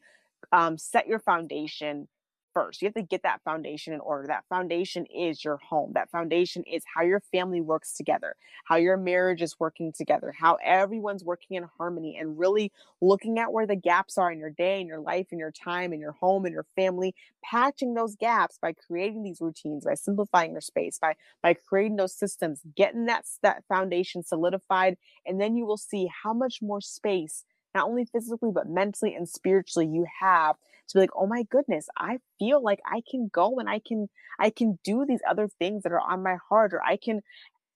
um, 0.52 0.78
set 0.78 1.08
your 1.08 1.20
foundation 1.20 2.08
first. 2.54 2.82
You 2.82 2.88
have 2.88 2.96
to 2.96 3.02
get 3.02 3.24
that 3.24 3.42
foundation 3.44 3.94
in 3.94 4.00
order. 4.00 4.28
That 4.28 4.46
foundation 4.50 5.06
is 5.08 5.44
your 5.44 5.58
home. 5.58 5.92
That 5.94 6.10
foundation 6.10 6.64
is 6.64 6.84
how 6.94 7.04
your 7.04 7.22
family 7.32 7.62
works 7.62 7.94
together, 7.94 8.36
how 8.66 8.76
your 8.76 8.98
marriage 8.98 9.42
is 9.42 9.60
working 9.60 9.92
together, 9.92 10.34
how 10.38 10.58
everyone's 10.64 11.24
working 11.24 11.58
in 11.58 11.66
harmony, 11.78 12.18
and 12.18 12.38
really 12.38 12.72
looking 13.02 13.40
at 13.40 13.52
where 13.52 13.68
the 13.68 13.76
gaps 13.76 14.18
are 14.18 14.32
in 14.32 14.40
your 14.40 14.50
day, 14.50 14.80
in 14.82 14.88
your 14.88 15.00
life, 15.00 15.28
in 15.32 15.40
your 15.40 15.52
time, 15.52 15.94
in 15.94 16.00
your 16.00 16.14
home, 16.14 16.46
in 16.46 16.54
your 16.54 16.66
family, 16.76 17.16
patching 17.44 17.94
those 17.94 18.16
gaps 18.16 18.58
by 18.62 18.74
creating 18.74 19.24
these 19.24 19.42
routines, 19.42 19.86
by 19.86 19.96
simplifying 19.96 20.52
your 20.52 20.62
space, 20.62 21.00
by 21.00 21.16
by 21.42 21.54
creating 21.54 21.98
those 21.98 22.16
systems, 22.16 22.62
getting 22.76 23.06
that 23.06 23.26
that 23.42 23.64
foundation 23.68 24.24
solidified, 24.24 24.98
and 25.26 25.42
then 25.42 25.56
you 25.56 25.66
will 25.66 25.78
see 25.78 26.10
how 26.24 26.34
much 26.34 26.62
more 26.62 26.82
space 26.82 27.46
not 27.76 27.88
only 27.88 28.06
physically 28.06 28.52
but 28.54 28.68
mentally 28.68 29.16
and 29.16 29.28
spiritually 29.28 29.88
you 29.88 30.06
have 30.20 30.56
to 30.88 30.96
be 30.96 31.00
like 31.00 31.10
oh 31.16 31.28
my 31.28 31.44
goodness 31.44 31.88
i 31.98 32.18
feel 32.40 32.62
like 32.62 32.80
i 32.86 33.02
can 33.10 33.30
go 33.32 33.60
and 33.60 33.70
i 33.70 33.80
can 33.80 34.08
i 34.40 34.50
can 34.50 34.78
do 34.84 35.06
these 35.06 35.22
other 35.30 35.48
things 35.60 35.84
that 35.84 35.92
are 35.92 36.02
on 36.02 36.24
my 36.24 36.38
heart 36.50 36.74
or 36.74 36.84
i 36.84 36.98
can 36.98 37.22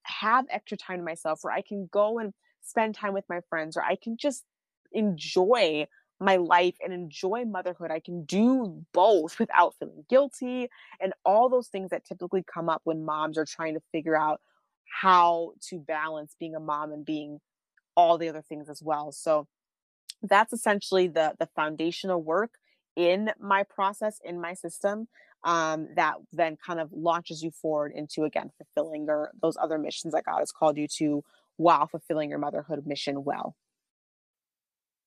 have 0.04 0.46
extra 0.50 0.78
time 0.78 0.98
to 1.00 1.04
myself 1.04 1.42
or 1.44 1.52
i 1.52 1.62
can 1.62 1.90
go 1.92 2.20
and 2.20 2.34
spend 2.62 2.96
time 2.96 3.14
with 3.14 3.26
my 3.30 3.40
friends 3.50 3.78
or 3.78 3.84
i 3.84 3.96
can 3.96 4.18
just 4.18 4.44
enjoy 4.92 5.86
my 6.20 6.38
life 6.38 6.76
and 6.84 6.94
enjoy 6.94 7.46
motherhood. 7.46 7.92
I 7.92 8.00
can 8.00 8.24
do 8.26 8.84
both 8.94 9.40
without 9.40 9.76
feeling 9.80 10.06
guilty 10.10 10.70
and 11.00 11.14
all 11.26 11.50
those 11.50 11.68
things 11.68 11.92
that 11.92 12.06
typically 12.06 12.44
come 12.44 12.70
up 12.70 12.82
when 12.84 13.06
moms 13.06 13.38
are 13.38 13.46
trying 13.46 13.76
to 13.76 13.82
figure 13.92 14.16
out 14.16 14.42
how 15.02 15.54
to 15.70 15.80
balance 15.80 16.36
being 16.40 16.56
a 16.56 16.60
mom 16.60 16.92
and 16.92 17.06
being 17.06 17.40
all 17.96 18.18
the 18.18 18.30
other 18.30 18.42
things 18.42 18.70
as 18.70 18.82
well. 18.82 19.12
So 19.12 19.48
that's 20.24 20.54
essentially 20.54 21.08
the 21.08 21.34
the 21.40 21.48
foundational 21.56 22.22
work 22.22 22.52
in 22.96 23.30
my 23.40 23.64
process 23.64 24.20
in 24.24 24.42
my 24.42 24.54
system 24.54 25.08
um, 25.44 25.88
that 25.96 26.16
then 26.34 26.58
kind 26.58 26.80
of 26.80 26.90
launches 26.92 27.44
you 27.44 27.52
forward 27.52 27.92
into 27.96 28.24
again 28.24 28.50
fulfilling 28.58 29.06
your 29.06 29.32
those 29.42 29.58
other 29.62 29.78
missions 29.78 30.14
that 30.14 30.26
god 30.26 30.40
has 30.40 30.52
called 30.52 30.78
you 30.78 30.88
to 30.88 31.24
while 31.58 31.88
fulfilling 31.88 32.30
your 32.30 32.40
motherhood 32.40 32.86
mission 32.86 33.24
well. 33.24 33.56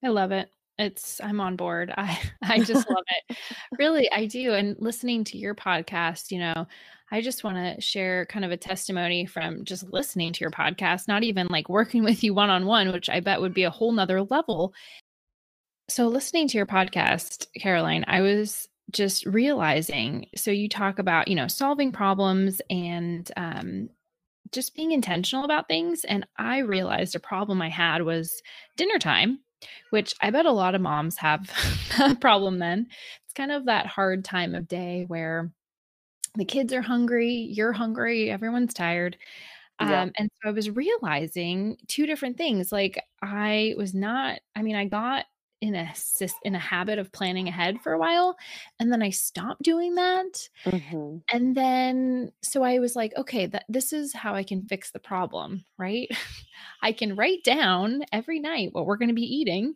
I 0.04 0.08
love 0.08 0.32
it. 0.32 0.48
It's 0.78 1.20
i'm 1.22 1.40
on 1.40 1.56
board. 1.56 1.92
I 1.96 2.18
i 2.42 2.58
just 2.58 2.88
love 2.88 3.04
it. 3.28 3.36
Really 3.78 4.10
i 4.12 4.26
do 4.26 4.54
and 4.54 4.76
listening 4.78 5.24
to 5.24 5.38
your 5.38 5.54
podcast 5.54 6.30
you 6.30 6.38
know 6.38 6.66
i 7.10 7.20
just 7.20 7.44
want 7.44 7.56
to 7.56 7.80
share 7.80 8.24
kind 8.26 8.44
of 8.44 8.50
a 8.50 8.56
testimony 8.56 9.26
from 9.26 9.64
just 9.64 9.92
listening 9.92 10.32
to 10.32 10.40
your 10.40 10.50
podcast 10.50 11.06
not 11.06 11.22
even 11.22 11.46
like 11.48 11.68
working 11.68 12.02
with 12.02 12.24
you 12.24 12.32
one-on-one 12.32 12.92
which 12.92 13.10
i 13.10 13.20
bet 13.20 13.40
would 13.40 13.52
be 13.52 13.64
a 13.64 13.70
whole 13.70 13.92
nother 13.92 14.22
level 14.22 14.72
so, 15.90 16.06
listening 16.06 16.46
to 16.48 16.56
your 16.56 16.66
podcast, 16.66 17.46
Caroline, 17.58 18.04
I 18.06 18.20
was 18.20 18.68
just 18.92 19.26
realizing 19.26 20.26
so 20.36 20.50
you 20.50 20.68
talk 20.68 20.98
about, 20.98 21.28
you 21.28 21.34
know, 21.34 21.48
solving 21.48 21.92
problems 21.92 22.60
and 22.70 23.30
um, 23.36 23.88
just 24.52 24.74
being 24.74 24.92
intentional 24.92 25.44
about 25.44 25.68
things. 25.68 26.04
And 26.04 26.26
I 26.38 26.58
realized 26.58 27.14
a 27.14 27.20
problem 27.20 27.60
I 27.60 27.68
had 27.68 28.02
was 28.02 28.40
dinner 28.76 28.98
time, 28.98 29.40
which 29.90 30.14
I 30.20 30.30
bet 30.30 30.46
a 30.46 30.52
lot 30.52 30.74
of 30.74 30.80
moms 30.80 31.16
have 31.18 31.50
a 32.00 32.14
problem 32.14 32.58
then. 32.58 32.86
It's 33.24 33.34
kind 33.34 33.52
of 33.52 33.66
that 33.66 33.86
hard 33.86 34.24
time 34.24 34.54
of 34.54 34.68
day 34.68 35.04
where 35.08 35.50
the 36.36 36.44
kids 36.44 36.72
are 36.72 36.82
hungry, 36.82 37.32
you're 37.32 37.72
hungry, 37.72 38.30
everyone's 38.30 38.74
tired. 38.74 39.16
Yeah. 39.80 40.02
Um, 40.02 40.12
and 40.18 40.30
so 40.42 40.50
I 40.50 40.52
was 40.52 40.70
realizing 40.70 41.78
two 41.88 42.06
different 42.06 42.36
things. 42.36 42.70
Like, 42.70 43.02
I 43.22 43.74
was 43.78 43.94
not, 43.94 44.40
I 44.54 44.62
mean, 44.62 44.76
I 44.76 44.84
got 44.84 45.24
in 45.60 45.74
a 45.74 45.92
in 46.42 46.54
a 46.54 46.58
habit 46.58 46.98
of 46.98 47.12
planning 47.12 47.46
ahead 47.46 47.80
for 47.82 47.92
a 47.92 47.98
while 47.98 48.36
and 48.78 48.90
then 48.90 49.02
I 49.02 49.10
stopped 49.10 49.62
doing 49.62 49.94
that. 49.96 50.48
Mm-hmm. 50.64 51.18
And 51.32 51.54
then 51.54 52.32
so 52.42 52.62
I 52.62 52.78
was 52.78 52.96
like, 52.96 53.12
okay, 53.16 53.46
that 53.46 53.64
this 53.68 53.92
is 53.92 54.14
how 54.14 54.34
I 54.34 54.42
can 54.42 54.62
fix 54.62 54.90
the 54.90 54.98
problem, 54.98 55.64
right? 55.78 56.08
I 56.82 56.92
can 56.92 57.14
write 57.14 57.44
down 57.44 58.02
every 58.12 58.40
night 58.40 58.70
what 58.72 58.86
we're 58.86 58.96
going 58.96 59.08
to 59.08 59.14
be 59.14 59.22
eating 59.22 59.74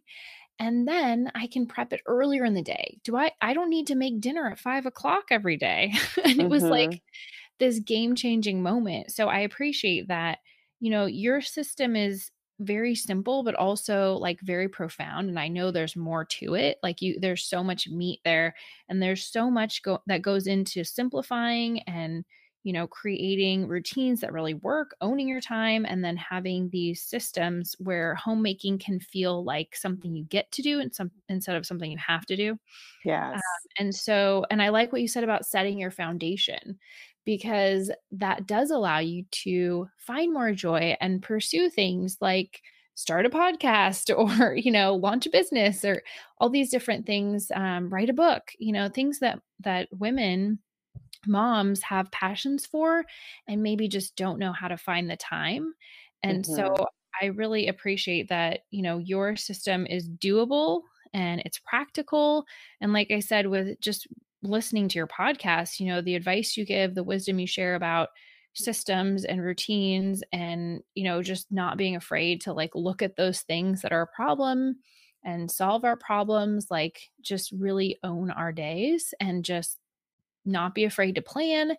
and 0.59 0.87
then 0.87 1.31
I 1.35 1.47
can 1.49 1.67
prep 1.67 1.93
it 1.93 2.01
earlier 2.07 2.45
in 2.45 2.55
the 2.55 2.63
day. 2.63 2.99
Do 3.03 3.17
I? 3.17 3.33
I 3.41 3.55
don't 3.55 3.71
need 3.71 3.89
to 3.89 3.97
make 3.97 4.21
dinner 4.21 4.49
at 4.51 4.59
five 4.59 4.87
o'clock 4.87 5.25
every 5.31 5.57
day. 5.57 5.93
and 6.25 6.33
it 6.33 6.39
mm-hmm. 6.39 6.49
was 6.49 6.63
like 6.63 6.91
mm-hmm. 6.91 7.59
this 7.59 7.81
game 7.81 8.15
changing 8.15 8.63
moment. 8.63 9.11
So 9.11 9.29
I 9.29 9.41
appreciate 9.41 10.09
that. 10.09 10.39
You 10.81 10.91
know, 10.91 11.07
your 11.07 11.41
system 11.41 11.97
is 11.97 12.31
very 12.61 12.95
simple 12.95 13.43
but 13.43 13.55
also 13.57 14.15
like 14.15 14.41
very 14.41 14.69
profound 14.69 15.29
and 15.29 15.39
i 15.39 15.49
know 15.49 15.71
there's 15.71 15.97
more 15.97 16.25
to 16.25 16.55
it 16.55 16.79
like 16.83 17.03
you 17.03 17.19
there's 17.21 17.45
so 17.45 17.65
much 17.65 17.89
meat 17.89 18.21
there 18.25 18.55
and 18.89 19.03
there's 19.03 19.25
so 19.27 19.51
much 19.51 19.83
go- 19.83 20.03
that 20.07 20.23
goes 20.23 20.47
into 20.47 20.85
simplifying 20.85 21.81
and 21.83 22.25
you 22.65 22.73
know, 22.73 22.87
creating 22.87 23.69
routines 23.69 24.21
that 24.21 24.33
really 24.33 24.55
work, 24.55 24.97
owning 25.03 25.29
your 25.29 25.41
time, 25.41 25.85
and 25.87 26.03
then 26.03 26.17
having 26.17 26.71
these 26.71 27.03
systems 27.03 27.77
where 27.79 28.15
homemaking 28.15 28.79
can 28.79 28.99
feel 28.99 29.45
like 29.45 29.77
something 29.77 30.17
you 30.17 30.25
get 30.25 30.51
to 30.51 30.63
do 30.63 30.81
and 30.81 30.93
some 30.95 31.11
instead 31.29 31.57
of 31.57 31.67
something 31.67 31.91
you 31.91 31.99
have 31.99 32.25
to 32.25 32.37
do. 32.37 32.53
Um, 32.53 32.59
yes. 33.05 33.35
Um, 33.35 33.41
and 33.79 33.95
so, 33.95 34.47
and 34.51 34.63
I 34.63 34.71
like 34.71 34.93
what 34.93 35.03
you 35.03 35.09
said 35.09 35.25
about 35.25 35.47
setting 35.47 35.79
your 35.79 35.91
foundation 35.91 36.79
because 37.27 37.91
that 38.13 38.47
does 38.47 38.71
allow 38.71 38.99
you 38.99 39.25
to 39.31 39.89
find 39.99 40.33
more 40.33 40.53
joy 40.53 40.97
and 41.01 41.23
pursue 41.23 41.69
things 41.69 42.17
like 42.21 42.63
start 42.95 43.27
a 43.27 43.31
podcast 43.31 44.17
or 44.41 44.55
you 44.55 44.71
know 44.71 44.95
launch 44.95 45.27
a 45.27 45.31
business 45.31 45.85
or 45.85 46.03
all 46.39 46.49
these 46.49 46.71
different 46.71 47.05
things 47.05 47.51
um, 47.55 47.91
write 47.91 48.11
a 48.11 48.15
book 48.15 48.53
you 48.59 48.73
know 48.73 48.89
things 48.89 49.19
that 49.19 49.39
that 49.61 49.89
women 49.93 50.59
moms 51.27 51.83
have 51.83 52.11
passions 52.11 52.67
for 52.67 53.05
and 53.47 53.63
maybe 53.63 53.89
just 53.89 54.17
don't 54.17 54.39
know 54.39 54.53
how 54.53 54.69
to 54.69 54.77
find 54.77 55.09
the 55.11 55.17
time. 55.17 55.75
And 56.23 56.45
mm-hmm. 56.45 56.55
so 56.55 56.87
I 57.21 57.27
really 57.27 57.69
appreciate 57.69 58.29
that, 58.29 58.61
you 58.71 58.83
know, 58.83 58.99
your 58.99 59.37
system 59.37 59.87
is 59.87 60.09
doable 60.09 60.83
and 61.13 61.41
it's 61.45 61.61
practical. 61.61 62.45
And 62.81 62.93
like 62.93 63.11
I 63.11 63.21
said, 63.21 63.47
with 63.47 63.81
just 63.81 64.07
listening 64.43 64.89
to 64.89 64.99
your 64.99 65.07
podcast, 65.07 65.81
you 65.81 65.87
know, 65.87 66.01
the 66.01 66.17
advice 66.17 66.57
you 66.57 66.67
give, 66.67 66.95
the 66.95 67.05
wisdom 67.05 67.39
you 67.39 67.47
share 67.47 67.75
about 67.75 68.09
systems 68.55 69.25
and 69.25 69.43
routines 69.43 70.23
and, 70.33 70.83
you 70.95 71.05
know, 71.05 71.23
just 71.23 71.51
not 71.51 71.77
being 71.77 71.97
afraid 71.97 72.41
to 72.43 72.53
like 72.53 72.71
look 72.75 73.03
at 73.03 73.17
those 73.17 73.41
things 73.43 73.83
that 73.83 73.93
are 73.93 74.03
a 74.03 74.17
problem 74.17 74.77
and 75.25 75.51
solve 75.51 75.85
our 75.85 75.97
problems, 75.97 76.67
like 76.71 77.11
just 77.23 77.53
really 77.53 77.99
own 78.03 78.31
our 78.31 78.53
days 78.53 79.15
and 79.21 79.45
just 79.45 79.79
not 80.45 80.75
be 80.75 80.85
afraid 80.85 81.15
to 81.15 81.23
plan 81.23 81.77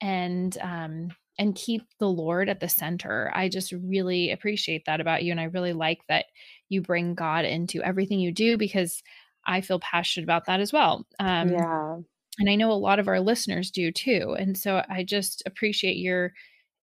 and 0.00 0.56
um 0.58 1.08
and 1.38 1.54
keep 1.54 1.82
the 1.98 2.08
lord 2.08 2.48
at 2.48 2.60
the 2.60 2.68
center. 2.68 3.30
I 3.34 3.48
just 3.48 3.72
really 3.72 4.30
appreciate 4.30 4.84
that 4.86 5.00
about 5.00 5.22
you 5.24 5.30
and 5.30 5.40
i 5.40 5.44
really 5.44 5.72
like 5.72 6.00
that 6.08 6.26
you 6.68 6.82
bring 6.82 7.14
god 7.14 7.44
into 7.44 7.82
everything 7.82 8.20
you 8.20 8.32
do 8.32 8.56
because 8.56 9.02
i 9.46 9.60
feel 9.60 9.80
passionate 9.80 10.24
about 10.24 10.46
that 10.46 10.60
as 10.60 10.72
well 10.72 11.06
um 11.18 11.48
yeah. 11.48 11.96
and 12.38 12.50
i 12.50 12.54
know 12.54 12.70
a 12.70 12.74
lot 12.74 12.98
of 12.98 13.08
our 13.08 13.20
listeners 13.20 13.70
do 13.70 13.90
too 13.90 14.36
and 14.38 14.56
so 14.56 14.82
i 14.88 15.02
just 15.02 15.42
appreciate 15.46 15.96
your 15.96 16.32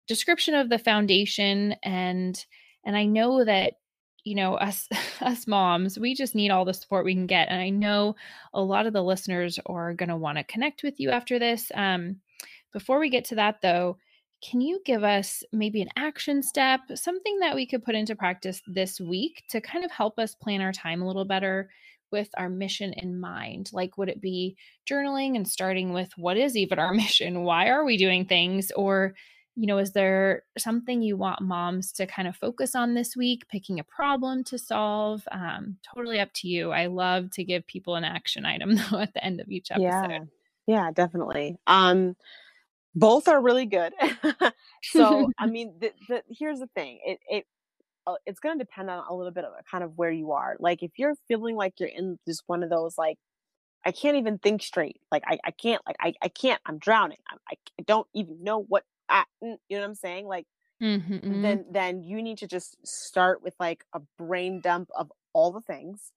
description 0.07 0.55
of 0.55 0.69
the 0.69 0.79
foundation 0.79 1.75
and 1.83 2.47
and 2.85 2.97
i 2.97 3.05
know 3.05 3.45
that 3.45 3.75
you 4.29 4.35
know 4.35 4.55
us 4.55 4.89
us 5.21 5.47
moms 5.47 5.99
we 5.99 6.15
just 6.15 6.35
need 6.35 6.51
all 6.51 6.65
the 6.65 6.75
support 6.75 7.05
we 7.05 7.15
can 7.15 7.27
get 7.27 7.49
and 7.49 7.61
i 7.61 7.71
know 7.71 8.15
a 8.55 8.61
lot 8.61 8.87
of 8.87 8.93
the 8.93 9.03
listeners 9.03 9.59
are 9.67 9.95
going 9.95 10.09
to 10.09 10.17
want 10.17 10.39
to 10.39 10.45
connect 10.45 10.83
with 10.83 11.01
you 11.01 11.11
after 11.11 11.39
this 11.39 11.73
um, 11.75 12.17
before 12.73 12.99
we 12.99 13.09
get 13.09 13.25
to 13.25 13.35
that 13.35 13.61
though 13.63 13.97
can 14.41 14.61
you 14.61 14.81
give 14.85 15.03
us 15.03 15.43
maybe 15.53 15.83
an 15.83 15.89
action 15.97 16.43
step 16.43 16.81
something 16.95 17.39
that 17.41 17.55
we 17.55 17.67
could 17.67 17.85
put 17.85 17.97
into 17.97 18.15
practice 18.15 18.63
this 18.67 19.01
week 19.01 19.43
to 19.49 19.61
kind 19.61 19.85
of 19.85 19.91
help 19.91 20.19
us 20.19 20.35
plan 20.35 20.61
our 20.61 20.73
time 20.73 21.03
a 21.03 21.07
little 21.07 21.25
better 21.25 21.69
with 22.11 22.29
our 22.37 22.49
mission 22.49 22.93
in 22.95 23.19
mind? 23.19 23.71
Like 23.73 23.99
would 23.99 24.09
it 24.09 24.21
be 24.21 24.57
journaling 24.89 25.37
and 25.37 25.47
starting 25.47 25.93
with 25.93 26.11
what 26.17 26.37
is 26.37 26.57
even 26.57 26.79
our 26.79 26.95
mission? 26.95 27.43
Why 27.43 27.69
are 27.69 27.85
we 27.85 27.97
doing 27.97 28.27
things? 28.27 28.71
Or 28.73 29.15
you 29.59 29.67
know, 29.67 29.79
is 29.79 29.91
there 29.91 30.45
something 30.57 31.03
you 31.03 31.17
want 31.17 31.41
moms 31.41 31.91
to 31.91 32.07
kind 32.07 32.29
of 32.29 32.37
focus 32.37 32.77
on 32.77 32.95
this 32.95 33.17
week, 33.17 33.49
picking 33.49 33.81
a 33.81 33.85
problem 33.85 34.45
to 34.45 34.57
solve? 34.57 35.27
Um, 35.33 35.79
totally 35.83 36.21
up 36.21 36.33
to 36.35 36.49
you. 36.49 36.71
I 36.71 36.87
love 36.87 37.33
to 37.33 37.43
give 37.43 37.67
people 37.67 37.97
an 37.97 38.05
action 38.05 38.45
item 38.45 38.77
though 38.91 39.01
at 39.01 39.15
the 39.15 39.25
end 39.25 39.41
of 39.41 39.49
each 39.49 39.73
episode. 39.73 39.83
Yeah, 39.89 40.19
yeah 40.69 40.91
definitely. 40.93 41.57
Um, 41.67 42.15
both 42.95 43.27
are 43.27 43.43
really 43.43 43.67
good. 43.67 43.93
so, 44.85 45.29
I 45.37 45.47
mean, 45.49 45.75
the, 45.81 45.93
the, 46.09 46.23
here's 46.31 46.61
the 46.61 46.69
thing. 46.77 47.01
It, 47.05 47.19
it, 47.29 47.47
uh, 48.07 48.15
it's 48.27 48.39
going 48.39 48.57
to 48.57 48.65
depend 48.65 48.91
on 48.91 49.03
a 49.09 49.15
little 49.15 49.33
bit 49.33 49.45
of 49.45 49.53
kind 49.69 49.83
of 49.83 49.99
where 49.99 50.13
you 50.13 50.31
are. 50.31 50.57
Like 50.61 50.85
if 50.85 50.93
you're 50.99 51.17
feeling 51.27 51.57
like 51.57 51.81
you're 51.81 51.89
in 51.89 52.17
just 52.29 52.45
one 52.47 52.63
of 52.63 52.71
those 52.71 52.97
like 52.97 53.19
I 53.85 53.91
can't 53.91 54.17
even 54.17 54.39
think 54.39 54.63
straight. 54.63 55.01
Like 55.11 55.25
I, 55.27 55.39
I 55.45 55.51
can't 55.51 55.83
like 55.85 55.97
I, 56.01 56.15
I 56.23 56.29
can't. 56.29 56.61
I'm 56.65 56.79
drowning. 56.79 57.19
I, 57.29 57.55
I 57.79 57.83
don't 57.85 58.07
even 58.15 58.45
know 58.45 58.61
what 58.63 58.85
I, 59.09 59.25
you 59.41 59.59
know 59.71 59.79
what 59.79 59.85
I'm 59.85 59.95
saying? 59.95 60.27
Like, 60.27 60.47
mm-hmm, 60.83 61.13
mm-hmm. 61.13 61.43
then 61.43 61.65
then 61.71 62.03
you 62.03 62.23
need 62.23 62.39
to 62.39 62.47
just 62.47 62.77
start 62.87 63.43
with 63.43 63.55
like 63.59 63.85
a 63.93 64.01
brain 64.19 64.61
dump 64.61 64.91
of 64.97 65.13
all 65.33 65.53
the 65.53 65.61
things, 65.61 66.13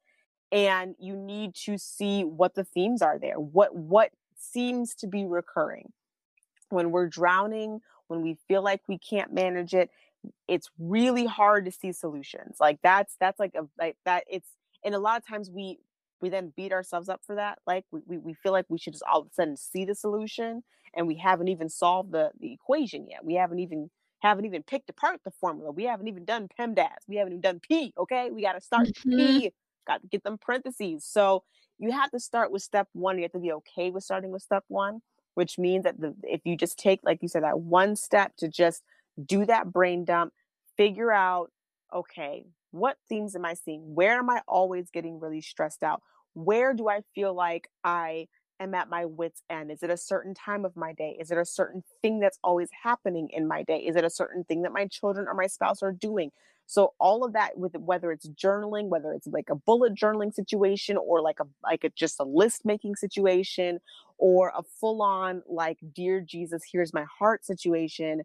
and 0.51 0.95
you 1.00 1.15
need 1.15 1.55
to 1.65 1.77
see 1.77 2.24
what 2.24 2.55
the 2.55 2.63
themes 2.63 3.01
are 3.01 3.19
there. 3.19 3.39
What 3.39 3.75
what 3.75 4.12
seems 4.36 4.95
to 4.95 5.07
be 5.07 5.25
recurring 5.25 5.91
when 6.69 6.91
we're 6.91 7.07
drowning, 7.07 7.81
when 8.07 8.21
we 8.21 8.38
feel 8.48 8.63
like 8.63 8.81
we 8.88 8.98
can't 8.98 9.33
manage 9.33 9.74
it. 9.74 9.89
It's 10.48 10.69
really 10.77 11.25
hard 11.25 11.65
to 11.65 11.71
see 11.71 11.91
solutions. 11.91 12.57
Like 12.60 12.79
that's 12.83 13.15
that's 13.19 13.39
like 13.39 13.55
a 13.55 13.67
like 13.79 13.98
that. 14.05 14.24
It's 14.29 14.50
and 14.83 14.95
a 14.95 15.00
lot 15.00 15.17
of 15.17 15.27
times 15.27 15.50
we 15.50 15.79
we 16.22 16.30
then 16.30 16.54
beat 16.56 16.72
ourselves 16.72 17.10
up 17.10 17.22
for 17.25 17.36
that. 17.36 17.60
Like 17.66 17.86
we, 17.92 18.01
we, 18.06 18.18
we 18.18 18.34
feel 18.34 18.51
like 18.51 18.66
we 18.70 18.78
should 18.78 18.94
just 18.94 19.04
all 19.12 19.22
of 19.22 19.28
a 19.28 19.34
sudden 19.34 19.58
see 19.58 19.86
the 19.86 19.96
solution 19.96 20.63
and 20.94 21.08
we 21.08 21.16
haven't 21.16 21.48
even 21.48 21.70
solved 21.70 22.12
the, 22.12 22.32
the 22.40 22.54
equation 22.54 23.08
yet. 23.10 23.24
We 23.24 23.36
haven't 23.36 23.60
even 23.60 23.90
haven't 24.20 24.46
even 24.46 24.63
picked 24.63 24.90
apart 24.90 25.20
the 25.24 25.32
formula. 25.32 25.72
We 25.72 25.86
haven't 25.86 26.08
even 26.08 26.25
done 26.25 26.48
PEMDAS. 26.60 27.08
We 27.08 27.16
haven't 27.16 27.34
even 27.34 27.42
done 27.42 27.60
P. 27.60 27.94
Okay. 27.98 28.30
We 28.32 28.44
got 28.44 28.54
to 28.54 28.62
start 28.62 28.88
mm-hmm. 28.88 29.18
P. 29.18 29.51
Got 29.88 30.01
to 30.01 30.08
get 30.08 30.24
them 30.24 30.38
parentheses. 30.38 31.04
So 31.06 31.44
you 31.80 31.92
have 31.92 32.12
to 32.12 32.20
start 32.20 32.51
with 32.51 32.62
step 32.62 32.88
one. 32.94 33.18
You 33.18 33.24
have 33.24 33.32
to 33.32 33.40
be 33.40 33.51
okay 33.54 33.90
with 33.90 34.04
starting 34.04 34.32
with 34.32 34.44
step 34.44 34.63
one, 34.68 35.01
which 35.34 35.58
means 35.58 35.86
that 35.86 36.00
the, 36.00 36.13
if 36.24 36.42
you 36.46 36.56
just 36.56 36.78
take, 36.78 37.00
like 37.04 37.20
you 37.24 37.28
said, 37.28 37.44
that 37.44 37.60
one 37.60 37.96
step 37.96 38.36
to 38.38 38.48
just 38.48 38.84
do 39.25 39.44
that 39.46 39.72
brain 39.72 40.06
dump, 40.06 40.34
figure 40.78 41.12
out, 41.12 41.51
okay, 41.94 42.46
what 42.72 42.98
themes 43.10 43.36
am 43.36 43.46
I 43.46 43.54
seeing? 43.54 43.94
Where 43.94 44.18
am 44.18 44.30
I 44.30 44.42
always 44.48 44.90
getting 44.90 45.20
really 45.20 45.42
stressed 45.42 45.84
out? 45.84 46.01
Where 46.34 46.74
do 46.74 46.90
I 46.90 47.01
feel 47.13 47.34
like 47.34 47.70
I 47.84 48.28
am 48.60 48.74
at 48.74 48.90
my 48.90 49.06
wits 49.06 49.42
end? 49.50 49.72
Is 49.72 49.84
it 49.84 49.90
a 49.90 49.98
certain 49.98 50.34
time 50.34 50.66
of 50.66 50.75
my 50.75 50.94
day? 50.94 51.18
Is 51.20 51.32
it 51.32 51.38
a 51.38 51.46
certain 51.46 51.84
thing 52.01 52.20
that's 52.20 52.40
always 52.44 52.70
happening 52.84 53.30
in 53.34 53.48
my 53.48 53.63
day? 53.63 53.80
Is 53.80 53.96
it 53.96 54.06
a 54.06 54.10
certain 54.10 54.44
thing 54.44 54.62
that 54.62 54.72
my 54.72 54.88
children 54.88 55.28
or 55.28 55.34
my 55.34 55.48
spouse 55.48 55.84
are 55.84 55.92
doing? 55.92 56.32
So 56.68 56.94
all 57.00 57.25
of 57.25 57.34
that 57.34 57.58
with 57.58 57.75
whether 57.75 58.13
it's 58.13 58.30
journaling, 58.30 58.88
whether 58.88 59.12
it's 59.12 59.28
like 59.28 59.50
a 59.50 59.56
bullet 59.56 59.94
journaling 59.94 60.34
situation 60.34 60.96
or 60.96 61.22
like 61.22 61.42
a 61.42 61.48
like 61.62 61.84
a 61.84 61.90
just 61.90 62.20
a 62.20 62.24
list 62.24 62.63
making 62.63 62.96
situation 62.96 63.80
or 64.18 64.54
a 64.56 64.63
full 64.80 65.01
on 65.01 65.44
like 65.50 65.80
dear 65.94 66.22
Jesus, 66.22 66.62
here's 66.72 66.94
my 66.94 67.04
heart 67.20 67.44
situation, 67.44 68.22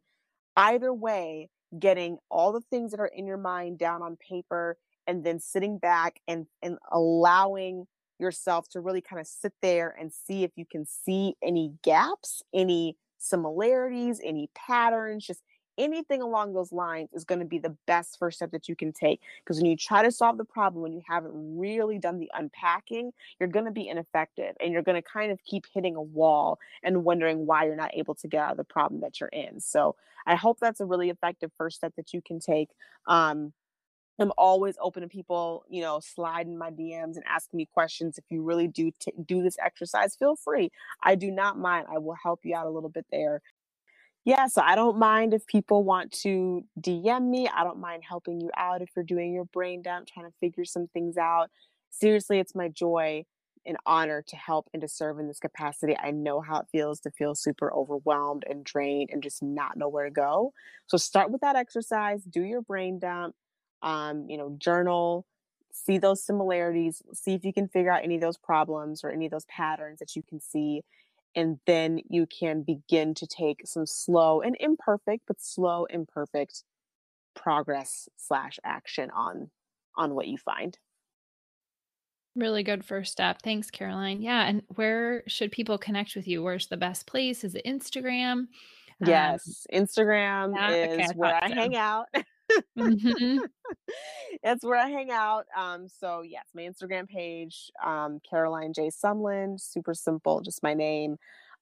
either 0.56 0.94
way, 0.94 1.48
getting 1.78 2.18
all 2.30 2.52
the 2.52 2.62
things 2.70 2.90
that 2.90 3.00
are 3.00 3.10
in 3.14 3.26
your 3.26 3.36
mind 3.36 3.78
down 3.78 4.02
on 4.02 4.16
paper 4.16 4.76
and 5.06 5.24
then 5.24 5.38
sitting 5.38 5.78
back 5.78 6.20
and 6.26 6.46
and 6.62 6.78
allowing 6.92 7.86
yourself 8.18 8.68
to 8.68 8.80
really 8.80 9.00
kind 9.00 9.20
of 9.20 9.26
sit 9.26 9.52
there 9.60 9.94
and 10.00 10.12
see 10.12 10.42
if 10.42 10.50
you 10.56 10.64
can 10.70 10.86
see 10.86 11.34
any 11.42 11.74
gaps, 11.82 12.42
any 12.54 12.96
similarities, 13.18 14.20
any 14.24 14.50
patterns, 14.54 15.26
just 15.26 15.42
anything 15.78 16.22
along 16.22 16.54
those 16.54 16.72
lines 16.72 17.08
is 17.12 17.24
going 17.24 17.38
to 17.38 17.44
be 17.44 17.58
the 17.58 17.76
best 17.86 18.18
first 18.18 18.38
step 18.38 18.50
that 18.52 18.68
you 18.68 18.76
can 18.76 18.92
take. 18.92 19.20
Because 19.44 19.58
when 19.58 19.70
you 19.70 19.76
try 19.76 20.02
to 20.02 20.10
solve 20.10 20.38
the 20.38 20.44
problem, 20.44 20.82
when 20.82 20.92
you 20.92 21.02
haven't 21.06 21.32
really 21.34 21.98
done 21.98 22.18
the 22.18 22.30
unpacking, 22.34 23.12
you're 23.38 23.48
going 23.48 23.64
to 23.64 23.70
be 23.70 23.88
ineffective 23.88 24.54
and 24.60 24.72
you're 24.72 24.82
going 24.82 25.00
to 25.00 25.08
kind 25.08 25.32
of 25.32 25.42
keep 25.44 25.64
hitting 25.72 25.96
a 25.96 26.02
wall 26.02 26.58
and 26.82 27.04
wondering 27.04 27.46
why 27.46 27.64
you're 27.64 27.76
not 27.76 27.94
able 27.94 28.14
to 28.16 28.28
get 28.28 28.42
out 28.42 28.52
of 28.52 28.56
the 28.56 28.64
problem 28.64 29.00
that 29.00 29.20
you're 29.20 29.28
in. 29.28 29.60
So 29.60 29.96
I 30.26 30.34
hope 30.34 30.58
that's 30.60 30.80
a 30.80 30.86
really 30.86 31.10
effective 31.10 31.52
first 31.56 31.76
step 31.76 31.94
that 31.96 32.12
you 32.12 32.20
can 32.20 32.40
take. 32.40 32.70
Um, 33.06 33.52
I'm 34.18 34.32
always 34.38 34.76
open 34.80 35.02
to 35.02 35.08
people, 35.08 35.64
you 35.68 35.82
know, 35.82 36.00
sliding 36.00 36.56
my 36.56 36.70
DMs 36.70 37.16
and 37.16 37.24
asking 37.26 37.58
me 37.58 37.68
questions. 37.72 38.16
If 38.16 38.24
you 38.30 38.42
really 38.42 38.66
do 38.66 38.90
t- 38.98 39.12
do 39.26 39.42
this 39.42 39.58
exercise, 39.62 40.16
feel 40.16 40.36
free. 40.36 40.70
I 41.02 41.16
do 41.16 41.30
not 41.30 41.58
mind. 41.58 41.86
I 41.92 41.98
will 41.98 42.16
help 42.22 42.40
you 42.44 42.56
out 42.56 42.66
a 42.66 42.70
little 42.70 42.88
bit 42.88 43.04
there 43.10 43.42
yeah, 44.26 44.48
so 44.48 44.60
I 44.60 44.74
don't 44.74 44.98
mind 44.98 45.32
if 45.34 45.46
people 45.46 45.84
want 45.84 46.10
to 46.22 46.64
DM 46.80 47.30
me. 47.30 47.48
I 47.48 47.62
don't 47.62 47.78
mind 47.78 48.02
helping 48.06 48.40
you 48.40 48.50
out 48.56 48.82
if 48.82 48.90
you're 48.96 49.04
doing 49.04 49.32
your 49.32 49.44
brain 49.44 49.82
dump, 49.82 50.08
trying 50.08 50.26
to 50.26 50.32
figure 50.40 50.64
some 50.64 50.88
things 50.88 51.16
out. 51.16 51.48
seriously, 51.90 52.40
it's 52.40 52.54
my 52.54 52.68
joy 52.68 53.24
and 53.64 53.76
honor 53.86 54.22
to 54.22 54.36
help 54.36 54.68
and 54.72 54.82
to 54.82 54.88
serve 54.88 55.20
in 55.20 55.28
this 55.28 55.38
capacity. 55.38 55.96
I 55.96 56.10
know 56.10 56.40
how 56.40 56.58
it 56.60 56.66
feels 56.72 57.00
to 57.00 57.10
feel 57.12 57.36
super 57.36 57.72
overwhelmed 57.72 58.44
and 58.50 58.64
drained 58.64 59.10
and 59.12 59.22
just 59.22 59.42
not 59.42 59.76
know 59.76 59.88
where 59.88 60.04
to 60.04 60.10
go. 60.10 60.52
So 60.86 60.96
start 60.96 61.30
with 61.30 61.40
that 61.42 61.56
exercise, 61.56 62.22
do 62.24 62.42
your 62.42 62.62
brain 62.62 62.98
dump, 62.98 63.36
um, 63.82 64.26
you 64.28 64.36
know, 64.38 64.56
journal, 64.58 65.24
see 65.72 65.98
those 65.98 66.24
similarities, 66.24 67.00
see 67.14 67.34
if 67.34 67.44
you 67.44 67.52
can 67.52 67.68
figure 67.68 67.92
out 67.92 68.02
any 68.02 68.16
of 68.16 68.20
those 68.20 68.38
problems 68.38 69.04
or 69.04 69.10
any 69.10 69.26
of 69.26 69.30
those 69.30 69.46
patterns 69.46 70.00
that 70.00 70.16
you 70.16 70.22
can 70.28 70.40
see. 70.40 70.82
And 71.36 71.58
then 71.66 72.00
you 72.08 72.26
can 72.26 72.62
begin 72.62 73.14
to 73.14 73.26
take 73.26 73.60
some 73.66 73.86
slow 73.86 74.40
and 74.40 74.56
imperfect, 74.58 75.24
but 75.26 75.40
slow, 75.40 75.84
imperfect 75.84 76.64
progress 77.34 78.08
slash 78.16 78.58
action 78.64 79.10
on 79.10 79.50
on 79.96 80.14
what 80.14 80.26
you 80.26 80.38
find. 80.38 80.78
Really 82.34 82.62
good 82.62 82.84
first 82.84 83.12
step. 83.12 83.40
Thanks, 83.42 83.70
Caroline. 83.70 84.20
Yeah. 84.20 84.46
And 84.46 84.62
where 84.74 85.22
should 85.26 85.52
people 85.52 85.78
connect 85.78 86.16
with 86.16 86.28
you? 86.28 86.42
Where's 86.42 86.66
the 86.66 86.76
best 86.76 87.06
place? 87.06 87.44
Is 87.44 87.54
it 87.54 87.64
Instagram? 87.64 88.30
Um, 88.30 88.48
yes, 89.06 89.66
um, 89.72 89.82
Instagram 89.82 90.54
yeah, 90.54 90.70
is 90.70 90.92
okay, 90.92 91.08
where 91.16 91.42
I 91.42 91.48
so. 91.48 91.54
hang 91.54 91.76
out. 91.76 92.06
mm-hmm. 92.78 93.38
That's 94.42 94.64
where 94.64 94.78
I 94.78 94.88
hang 94.88 95.10
out. 95.10 95.46
Um, 95.56 95.88
so 95.88 96.22
yes, 96.22 96.46
my 96.54 96.62
Instagram 96.62 97.08
page, 97.08 97.70
um, 97.84 98.20
Caroline 98.28 98.72
J. 98.72 98.90
Sumlin, 98.90 99.60
super 99.60 99.94
simple, 99.94 100.40
just 100.40 100.62
my 100.62 100.74
name. 100.74 101.16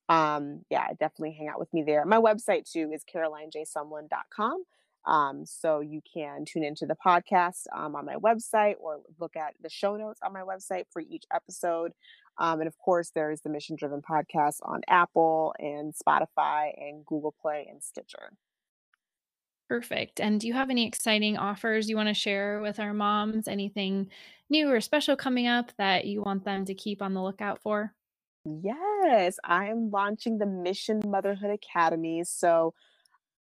Um, 0.08 0.60
yeah, 0.70 0.88
definitely 0.88 1.32
hang 1.32 1.48
out 1.48 1.58
with 1.58 1.72
me 1.72 1.82
there. 1.82 2.04
My 2.04 2.18
website 2.18 2.70
too 2.70 2.90
is 2.92 3.04
carolinejsumlin.com. 3.04 4.64
Um, 5.06 5.44
so 5.44 5.80
you 5.80 6.00
can 6.12 6.44
tune 6.46 6.64
into 6.64 6.86
the 6.86 6.96
podcast 6.96 7.66
um, 7.74 7.94
on 7.94 8.06
my 8.06 8.16
website 8.16 8.76
or 8.80 9.00
look 9.20 9.36
at 9.36 9.54
the 9.62 9.68
show 9.68 9.96
notes 9.96 10.20
on 10.22 10.32
my 10.32 10.40
website 10.40 10.84
for 10.90 11.02
each 11.02 11.24
episode. 11.32 11.92
Um, 12.38 12.60
and 12.60 12.68
of 12.68 12.76
course, 12.78 13.10
there 13.14 13.30
is 13.30 13.42
the 13.42 13.50
Mission 13.50 13.76
Driven 13.76 14.02
podcast 14.02 14.56
on 14.62 14.80
Apple 14.88 15.54
and 15.58 15.94
Spotify 15.94 16.72
and 16.76 17.04
Google 17.04 17.34
Play 17.40 17.66
and 17.70 17.82
Stitcher. 17.82 18.32
Perfect. 19.74 20.20
And 20.20 20.40
do 20.40 20.46
you 20.46 20.52
have 20.52 20.70
any 20.70 20.86
exciting 20.86 21.36
offers 21.36 21.90
you 21.90 21.96
want 21.96 22.08
to 22.08 22.14
share 22.14 22.60
with 22.60 22.78
our 22.78 22.94
moms? 22.94 23.48
Anything 23.48 24.08
new 24.48 24.70
or 24.70 24.80
special 24.80 25.16
coming 25.16 25.48
up 25.48 25.72
that 25.78 26.04
you 26.04 26.22
want 26.22 26.44
them 26.44 26.64
to 26.66 26.74
keep 26.74 27.02
on 27.02 27.12
the 27.12 27.20
lookout 27.20 27.60
for? 27.60 27.92
Yes, 28.44 29.36
I 29.42 29.70
am 29.70 29.90
launching 29.90 30.38
the 30.38 30.46
Mission 30.46 31.00
Motherhood 31.04 31.50
Academy. 31.50 32.22
So 32.22 32.72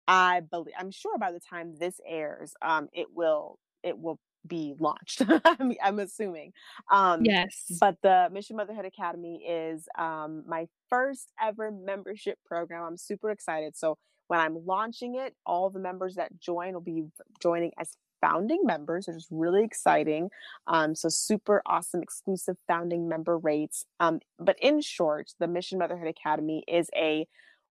I 0.08 0.40
believe 0.40 0.72
I'm 0.78 0.90
sure 0.90 1.18
by 1.18 1.32
the 1.32 1.40
time 1.40 1.74
this 1.78 2.00
airs, 2.08 2.54
um, 2.62 2.88
it 2.94 3.08
will 3.14 3.58
it 3.82 3.98
will 3.98 4.18
be 4.46 4.72
launched. 4.78 5.20
I'm, 5.44 5.74
I'm 5.84 5.98
assuming. 5.98 6.54
Um, 6.90 7.26
yes. 7.26 7.76
But 7.78 7.96
the 8.02 8.30
Mission 8.32 8.56
Motherhood 8.56 8.86
Academy 8.86 9.44
is 9.46 9.86
um, 9.98 10.44
my 10.46 10.66
first 10.88 11.30
ever 11.38 11.70
membership 11.70 12.38
program. 12.46 12.84
I'm 12.84 12.96
super 12.96 13.30
excited. 13.30 13.76
So 13.76 13.98
when 14.32 14.40
I'm 14.40 14.64
launching 14.64 15.16
it, 15.16 15.34
all 15.44 15.68
the 15.68 15.78
members 15.78 16.14
that 16.14 16.40
join 16.40 16.72
will 16.72 16.80
be 16.80 17.04
joining 17.42 17.70
as 17.78 17.98
founding 18.22 18.60
members, 18.64 19.06
which 19.06 19.16
is 19.16 19.26
really 19.30 19.62
exciting. 19.62 20.30
Um, 20.66 20.94
so 20.94 21.10
super 21.10 21.60
awesome 21.66 22.00
exclusive 22.00 22.56
founding 22.66 23.10
member 23.10 23.36
rates. 23.36 23.84
Um, 24.00 24.20
but 24.38 24.56
in 24.62 24.80
short, 24.80 25.32
the 25.38 25.46
Mission 25.46 25.78
Motherhood 25.78 26.08
Academy 26.08 26.64
is 26.66 26.88
a 26.96 27.28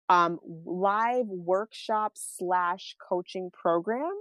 um, 0.10 0.40
live 0.66 1.28
workshop 1.28 2.14
slash 2.16 2.96
coaching 3.08 3.52
program 3.52 4.14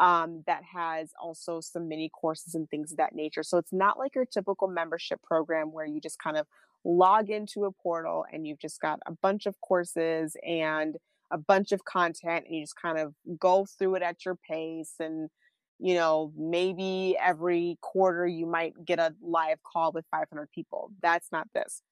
um, 0.00 0.44
that 0.46 0.62
has 0.62 1.10
also 1.22 1.60
some 1.60 1.88
mini 1.88 2.08
courses 2.08 2.54
and 2.54 2.70
things 2.70 2.92
of 2.92 2.96
that 2.96 3.14
nature. 3.14 3.42
So 3.42 3.58
it's 3.58 3.70
not 3.70 3.98
like 3.98 4.14
your 4.14 4.24
typical 4.24 4.66
membership 4.66 5.22
program 5.22 5.72
where 5.72 5.84
you 5.84 6.00
just 6.00 6.18
kind 6.18 6.38
of 6.38 6.46
log 6.84 7.28
into 7.28 7.66
a 7.66 7.70
portal 7.70 8.24
and 8.32 8.46
you've 8.46 8.60
just 8.60 8.80
got 8.80 8.98
a 9.04 9.12
bunch 9.12 9.44
of 9.44 9.60
courses 9.60 10.38
and 10.42 10.96
a 11.32 11.38
bunch 11.38 11.72
of 11.72 11.84
content 11.84 12.44
and 12.46 12.54
you 12.54 12.62
just 12.62 12.76
kind 12.80 12.98
of 12.98 13.14
go 13.40 13.66
through 13.78 13.96
it 13.96 14.02
at 14.02 14.24
your 14.24 14.36
pace 14.36 14.94
and 15.00 15.30
you 15.78 15.94
know 15.94 16.32
maybe 16.36 17.16
every 17.20 17.78
quarter 17.80 18.26
you 18.26 18.46
might 18.46 18.74
get 18.84 18.98
a 18.98 19.14
live 19.20 19.58
call 19.64 19.90
with 19.92 20.04
500 20.10 20.48
people. 20.54 20.92
That's 21.02 21.32
not 21.32 21.48
this. 21.54 21.82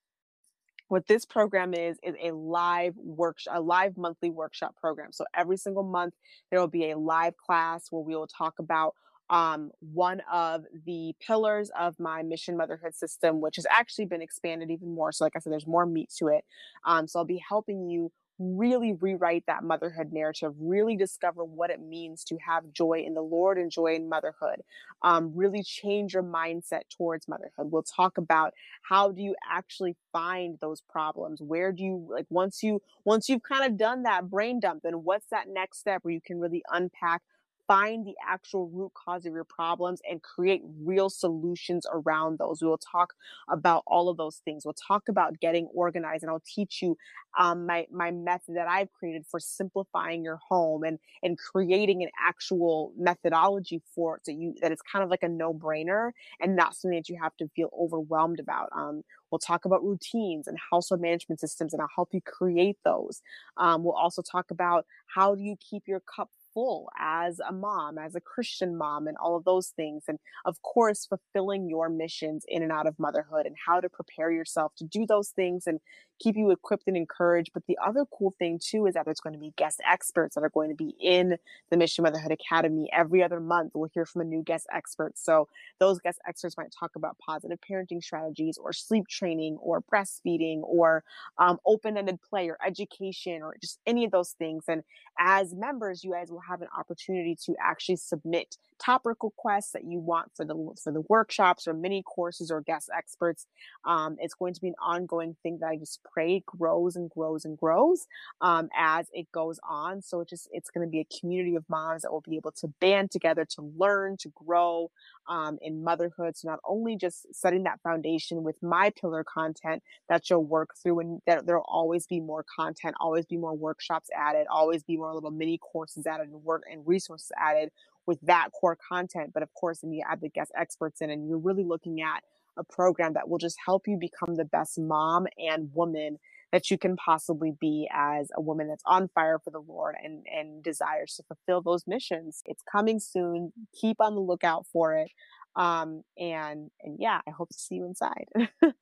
What 0.89 1.07
this 1.07 1.25
program 1.25 1.73
is 1.73 1.99
is 2.03 2.15
a 2.23 2.33
live 2.33 2.95
workshop 2.97 3.55
a 3.57 3.61
live 3.61 3.97
monthly 3.97 4.31
workshop 4.31 4.77
program. 4.77 5.11
So 5.13 5.25
every 5.35 5.57
single 5.57 5.85
month 5.85 6.15
there 6.51 6.61
will 6.61 6.69
be 6.69 6.91
a 6.91 6.99
live 6.99 7.37
class 7.37 7.87
where 7.91 8.03
we 8.03 8.15
will 8.15 8.29
talk 8.29 8.59
about 8.59 8.95
um, 9.31 9.71
one 9.79 10.23
of 10.31 10.65
the 10.85 11.15
pillars 11.25 11.71
of 11.79 11.95
my 12.01 12.23
mission 12.23 12.57
motherhood 12.57 12.97
system 12.97 13.41
which 13.41 13.57
has 13.57 13.67
actually 13.71 14.07
been 14.07 14.21
expanded 14.21 14.71
even 14.71 14.95
more. 14.95 15.13
So 15.13 15.25
like 15.25 15.33
i 15.35 15.39
said 15.39 15.53
there's 15.53 15.67
more 15.67 15.87
meat 15.87 16.11
to 16.19 16.29
it. 16.29 16.45
Um, 16.85 17.09
so 17.09 17.21
i'll 17.21 17.25
be 17.25 17.43
helping 17.49 17.89
you 17.89 18.13
really 18.41 18.95
rewrite 18.95 19.45
that 19.47 19.63
motherhood 19.63 20.13
narrative, 20.13 20.55
really 20.59 20.97
discover 20.97 21.45
what 21.45 21.71
it 21.71 21.81
means 21.81 22.25
to 22.25 22.39
have 22.39 22.73
joy 22.73 23.05
in 23.07 23.13
the 23.13 23.21
Lord 23.21 23.59
and 23.59 23.71
joy 23.71 23.95
in 23.95 24.09
motherhood. 24.09 24.63
Um, 25.03 25.33
really 25.35 25.63
change 25.63 26.15
your 26.15 26.23
mindset 26.23 26.83
towards 26.97 27.29
motherhood. 27.29 27.71
We'll 27.71 27.83
talk 27.83 28.17
about 28.17 28.55
how 28.83 29.13
do 29.13 29.23
you 29.23 29.37
actually 29.49 29.95
find 30.13 30.59
those 30.61 30.81
problems? 30.81 31.41
Where 31.43 31.71
do 31.71 31.83
you 31.83 32.07
like 32.11 32.27
once 32.31 32.63
you 32.63 32.81
once 33.05 33.29
you've 33.29 33.43
kind 33.43 33.71
of 33.71 33.77
done 33.77 34.05
that 34.05 34.31
brain 34.31 34.59
dump, 34.59 34.83
then 34.83 35.05
what's 35.05 35.27
that 35.31 35.49
next 35.49 35.79
step 35.79 36.01
where 36.03 36.15
you 36.15 36.21
can 36.21 36.41
really 36.41 36.63
unpack 36.71 37.23
find 37.71 38.05
the 38.05 38.17
actual 38.29 38.69
root 38.69 38.91
cause 38.95 39.25
of 39.27 39.33
your 39.33 39.45
problems 39.45 40.01
and 40.11 40.21
create 40.23 40.61
real 40.83 41.09
solutions 41.09 41.87
around 41.93 42.39
those. 42.39 42.61
We 42.61 42.67
will 42.69 42.79
talk 42.79 43.15
about 43.49 43.85
all 43.87 44.09
of 44.09 44.17
those 44.17 44.39
things. 44.45 44.65
We'll 44.65 44.75
talk 44.75 45.05
about 45.09 45.39
getting 45.39 45.67
organized 45.73 46.25
and 46.25 46.31
I'll 46.31 46.43
teach 46.45 46.83
you 46.83 46.97
um, 47.39 47.67
my, 47.67 47.87
my 47.93 48.11
method 48.11 48.57
that 48.57 48.67
I've 48.69 48.93
created 48.93 49.25
for 49.31 49.39
simplifying 49.39 50.25
your 50.25 50.39
home 50.49 50.83
and, 50.83 50.99
and 51.23 51.39
creating 51.39 52.03
an 52.03 52.11
actual 52.21 52.93
methodology 52.99 53.83
for 53.95 54.17
it. 54.17 54.23
So 54.27 54.33
you, 54.33 54.55
that 54.63 54.73
it's 54.73 54.83
kind 54.83 55.05
of 55.05 55.11
like 55.11 55.23
a 55.23 55.29
no 55.29 55.55
brainer 55.55 56.11
and 56.41 56.57
not 56.57 56.75
something 56.75 56.99
that 56.99 57.09
you 57.09 57.19
have 57.23 57.37
to 57.37 57.49
feel 57.55 57.71
overwhelmed 57.79 58.41
about. 58.41 58.71
Um, 58.77 59.03
We'll 59.31 59.39
talk 59.39 59.65
about 59.65 59.85
routines 59.85 60.49
and 60.49 60.59
household 60.73 61.01
management 61.01 61.39
systems, 61.41 61.73
and 61.73 61.81
I'll 61.81 61.89
help 61.95 62.09
you 62.13 62.21
create 62.21 62.79
those. 62.85 63.23
Um, 63.59 63.85
we'll 63.85 63.95
also 63.95 64.23
talk 64.23 64.51
about 64.51 64.87
how 65.15 65.37
do 65.37 65.43
you 65.43 65.55
keep 65.71 65.85
your 65.87 66.01
cup 66.01 66.31
full 66.53 66.91
as 66.99 67.41
a 67.47 67.53
mom, 67.53 67.99
as 67.99 68.15
a 68.15 68.21
Christian 68.21 68.77
mom, 68.77 69.07
and 69.07 69.17
all 69.17 69.37
of 69.37 69.45
those 69.45 69.69
things. 69.69 70.05
And 70.09 70.19
of 70.45 70.61
course, 70.63 71.07
fulfilling 71.07 71.69
your 71.69 71.89
missions 71.89 72.45
in 72.49 72.63
and 72.63 72.73
out 72.73 72.87
of 72.87 72.99
motherhood 72.99 73.47
and 73.47 73.57
how 73.67 73.81
to 73.81 73.89
prepare 73.89 74.31
yourself 74.31 74.75
to 74.77 74.85
do 74.85 75.07
those 75.07 75.29
things 75.31 75.67
and 75.67 75.81
keep 76.21 76.37
you 76.37 76.51
equipped 76.51 76.87
and 76.87 76.97
encouraged. 76.97 77.51
But 77.53 77.67
the 77.67 77.79
other 77.85 78.05
cool 78.17 78.33
thing, 78.39 78.61
too, 78.63 78.87
is 78.87 78.95
that 78.95 79.05
there's 79.05 79.21
going 79.21 79.33
to 79.33 79.39
be 79.39 79.53
guest 79.57 79.81
experts 79.89 80.35
that 80.35 80.45
are 80.45 80.51
going 80.51 80.69
to 80.69 80.75
be 80.75 80.95
in 81.01 81.37
the 81.71 81.77
Mission 81.77 82.03
Motherhood 82.03 82.33
Academy 82.33 82.89
every 82.93 83.23
other 83.23 83.41
month. 83.41 83.73
We'll 83.75 83.91
hear 83.93 84.07
from 84.07 84.21
a 84.21 84.25
new 84.25 84.43
guest 84.43 84.67
expert. 84.73 85.19
So 85.19 85.49
those 85.79 85.99
guest 85.99 86.21
experts 86.29 86.57
might 86.57 86.73
talk 86.79 86.93
about 86.95 87.19
positive 87.19 87.59
parenting 87.69 88.03
strategies 88.03 88.59
or 88.59 88.73
sleep 88.73 89.09
training 89.09 89.57
or 89.61 89.83
breastfeeding 89.83 90.61
or 90.63 91.03
um, 91.39 91.59
open 91.67 91.97
ended 91.97 92.21
play 92.23 92.49
or 92.49 92.59
education 92.65 93.43
or 93.43 93.57
just 93.61 93.79
any 93.87 94.05
of 94.05 94.11
those 94.11 94.33
things. 94.33 94.65
And 94.69 94.83
as 95.19 95.55
members, 95.55 96.05
you 96.05 96.13
guys 96.13 96.31
will 96.31 96.40
have 96.41 96.63
an 96.63 96.69
opportunity 96.77 97.37
to 97.47 97.55
actually 97.61 97.97
submit 97.97 98.57
topic 98.81 99.17
requests 99.23 99.73
that 99.73 99.85
you 99.85 99.99
want 99.99 100.31
for 100.35 100.45
the 100.45 100.55
for 100.83 100.93
the 100.93 101.03
workshops 101.03 101.69
or 101.69 101.75
mini 101.75 102.03
courses 102.03 102.51
or 102.51 102.61
guest 102.63 102.91
experts. 102.97 103.47
Um, 103.85 104.17
it's 104.19 104.35
going 104.35 104.55
to 104.55 104.61
be 104.61 104.69
an 104.69 104.75
ongoing 104.83 105.37
thing 105.43 105.59
that 105.61 105.69
I 105.69 105.77
just 105.77 106.01
pray 106.03 106.43
grows 106.47 106.97
and 106.97 107.11
grows 107.11 107.45
and 107.45 107.57
grows 107.59 108.07
um, 108.41 108.69
as 108.77 109.07
it 109.13 109.31
goes 109.33 109.61
on. 109.69 110.03
So 110.03 110.21
it 110.21 110.29
just 110.29 110.49
it's 110.53 110.71
going 110.71 110.87
to 110.87 110.91
be 110.91 111.01
a 111.01 111.21
community 111.21 111.57
of 111.57 111.65
moms 111.69 112.03
that 112.03 112.13
will 112.13 112.23
be 112.23 112.37
able 112.37 112.53
to 112.53 112.69
band 112.81 113.11
together 113.11 113.45
to 113.57 113.73
learn, 113.77 114.17
to 114.19 114.33
grow 114.35 114.91
um, 115.29 115.59
in 115.61 115.85
motherhood. 115.85 116.37
So 116.37 116.49
not 116.49 116.61
only 116.67 116.97
just 116.97 117.33
setting 117.35 117.65
that 117.65 117.81
foundation 117.83 118.43
with 118.43 118.63
my 118.63 118.91
pillar 118.91 119.25
content 119.25 119.83
that 120.09 120.29
you'll 120.31 120.45
work 120.45 120.71
through, 120.83 121.01
and 121.01 121.21
there 121.27 121.43
there'll 121.43 121.65
always 121.69 122.07
be 122.07 122.21
more 122.21 122.45
content, 122.57 122.97
always 123.01 123.27
be 123.27 123.37
more 123.37 123.55
workshops 123.55 124.09
added, 124.17 124.47
always 124.51 124.83
be 124.83 124.97
more 124.97 125.15
little 125.15 125.31
mini 125.31 125.59
courses 125.59 126.07
added 126.07 126.30
and 126.33 126.43
work 126.43 126.63
and 126.71 126.87
resources 126.87 127.31
added 127.39 127.71
with 128.07 128.21
that 128.23 128.49
core 128.59 128.77
content. 128.89 129.33
But 129.33 129.43
of 129.43 129.53
course, 129.55 129.81
then 129.81 129.93
you 129.93 130.03
add 130.09 130.21
the 130.21 130.29
guest 130.29 130.53
experts 130.57 131.01
in, 131.01 131.11
and 131.11 131.29
you're 131.29 131.39
really 131.39 131.65
looking 131.65 132.01
at 132.01 132.23
a 132.57 132.65
program 132.65 133.15
that 133.15 133.29
will 133.29 133.39
just 133.39 133.57
help 133.65 133.87
you 133.87 133.97
become 133.97 134.37
the 134.37 134.45
best 134.45 134.79
mom 134.79 135.27
and 135.39 135.71
woman 135.75 136.19
that 136.53 136.71
you 136.71 136.77
can 136.77 136.97
possibly 136.97 137.53
be 137.61 137.89
as 137.93 138.29
a 138.35 138.41
woman 138.41 138.69
that's 138.69 138.83
on 138.85 139.09
fire 139.15 139.39
for 139.39 139.51
the 139.51 139.61
Lord 139.61 139.95
and, 140.03 140.27
and 140.27 140.63
desires 140.63 141.15
to 141.17 141.23
fulfill 141.23 141.63
those 141.63 141.87
missions. 141.87 142.43
It's 142.45 142.63
coming 142.71 142.99
soon. 142.99 143.53
Keep 143.81 144.01
on 144.01 144.15
the 144.15 144.21
lookout 144.21 144.67
for 144.73 144.97
it. 144.97 145.11
Um, 145.55 146.03
and, 146.19 146.71
and 146.83 146.97
yeah, 146.99 147.21
I 147.27 147.31
hope 147.31 147.51
to 147.51 147.59
see 147.59 147.77
you 147.77 147.85
inside. 147.85 148.27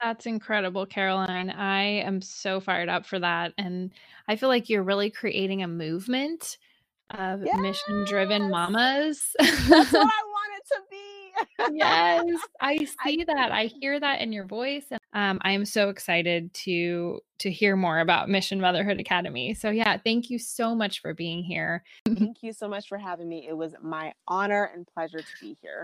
That's 0.00 0.26
incredible, 0.26 0.86
Caroline. 0.86 1.50
I 1.50 1.82
am 1.82 2.20
so 2.20 2.60
fired 2.60 2.88
up 2.88 3.04
for 3.04 3.18
that. 3.18 3.52
And 3.58 3.90
I 4.28 4.36
feel 4.36 4.48
like 4.48 4.68
you're 4.68 4.82
really 4.82 5.10
creating 5.10 5.62
a 5.62 5.68
movement 5.68 6.58
of 7.10 7.44
yes! 7.44 7.58
mission 7.60 8.04
driven 8.04 8.50
mamas. 8.50 9.34
That's 9.38 9.68
what 9.68 9.72
I 9.92 10.22
want 10.26 10.52
it 10.56 10.66
to 10.68 10.80
be. 10.90 11.76
yes, 11.78 12.40
I 12.60 12.76
see 13.06 13.20
I, 13.20 13.24
that. 13.34 13.52
I 13.52 13.64
hear 13.80 13.98
that 13.98 14.20
in 14.20 14.32
your 14.32 14.44
voice. 14.44 14.84
And 14.90 15.00
um, 15.12 15.38
I 15.42 15.52
am 15.52 15.64
so 15.64 15.88
excited 15.88 16.52
to 16.54 17.20
to 17.38 17.50
hear 17.50 17.76
more 17.76 18.00
about 18.00 18.28
Mission 18.28 18.60
Motherhood 18.60 18.98
Academy. 18.98 19.54
So 19.54 19.70
yeah, 19.70 19.96
thank 19.96 20.28
you 20.28 20.38
so 20.38 20.74
much 20.74 21.00
for 21.00 21.14
being 21.14 21.44
here. 21.44 21.84
thank 22.04 22.42
you 22.42 22.52
so 22.52 22.68
much 22.68 22.88
for 22.88 22.98
having 22.98 23.28
me. 23.28 23.46
It 23.48 23.56
was 23.56 23.74
my 23.80 24.12
honor 24.26 24.70
and 24.74 24.86
pleasure 24.86 25.20
to 25.20 25.24
be 25.40 25.56
here. 25.62 25.76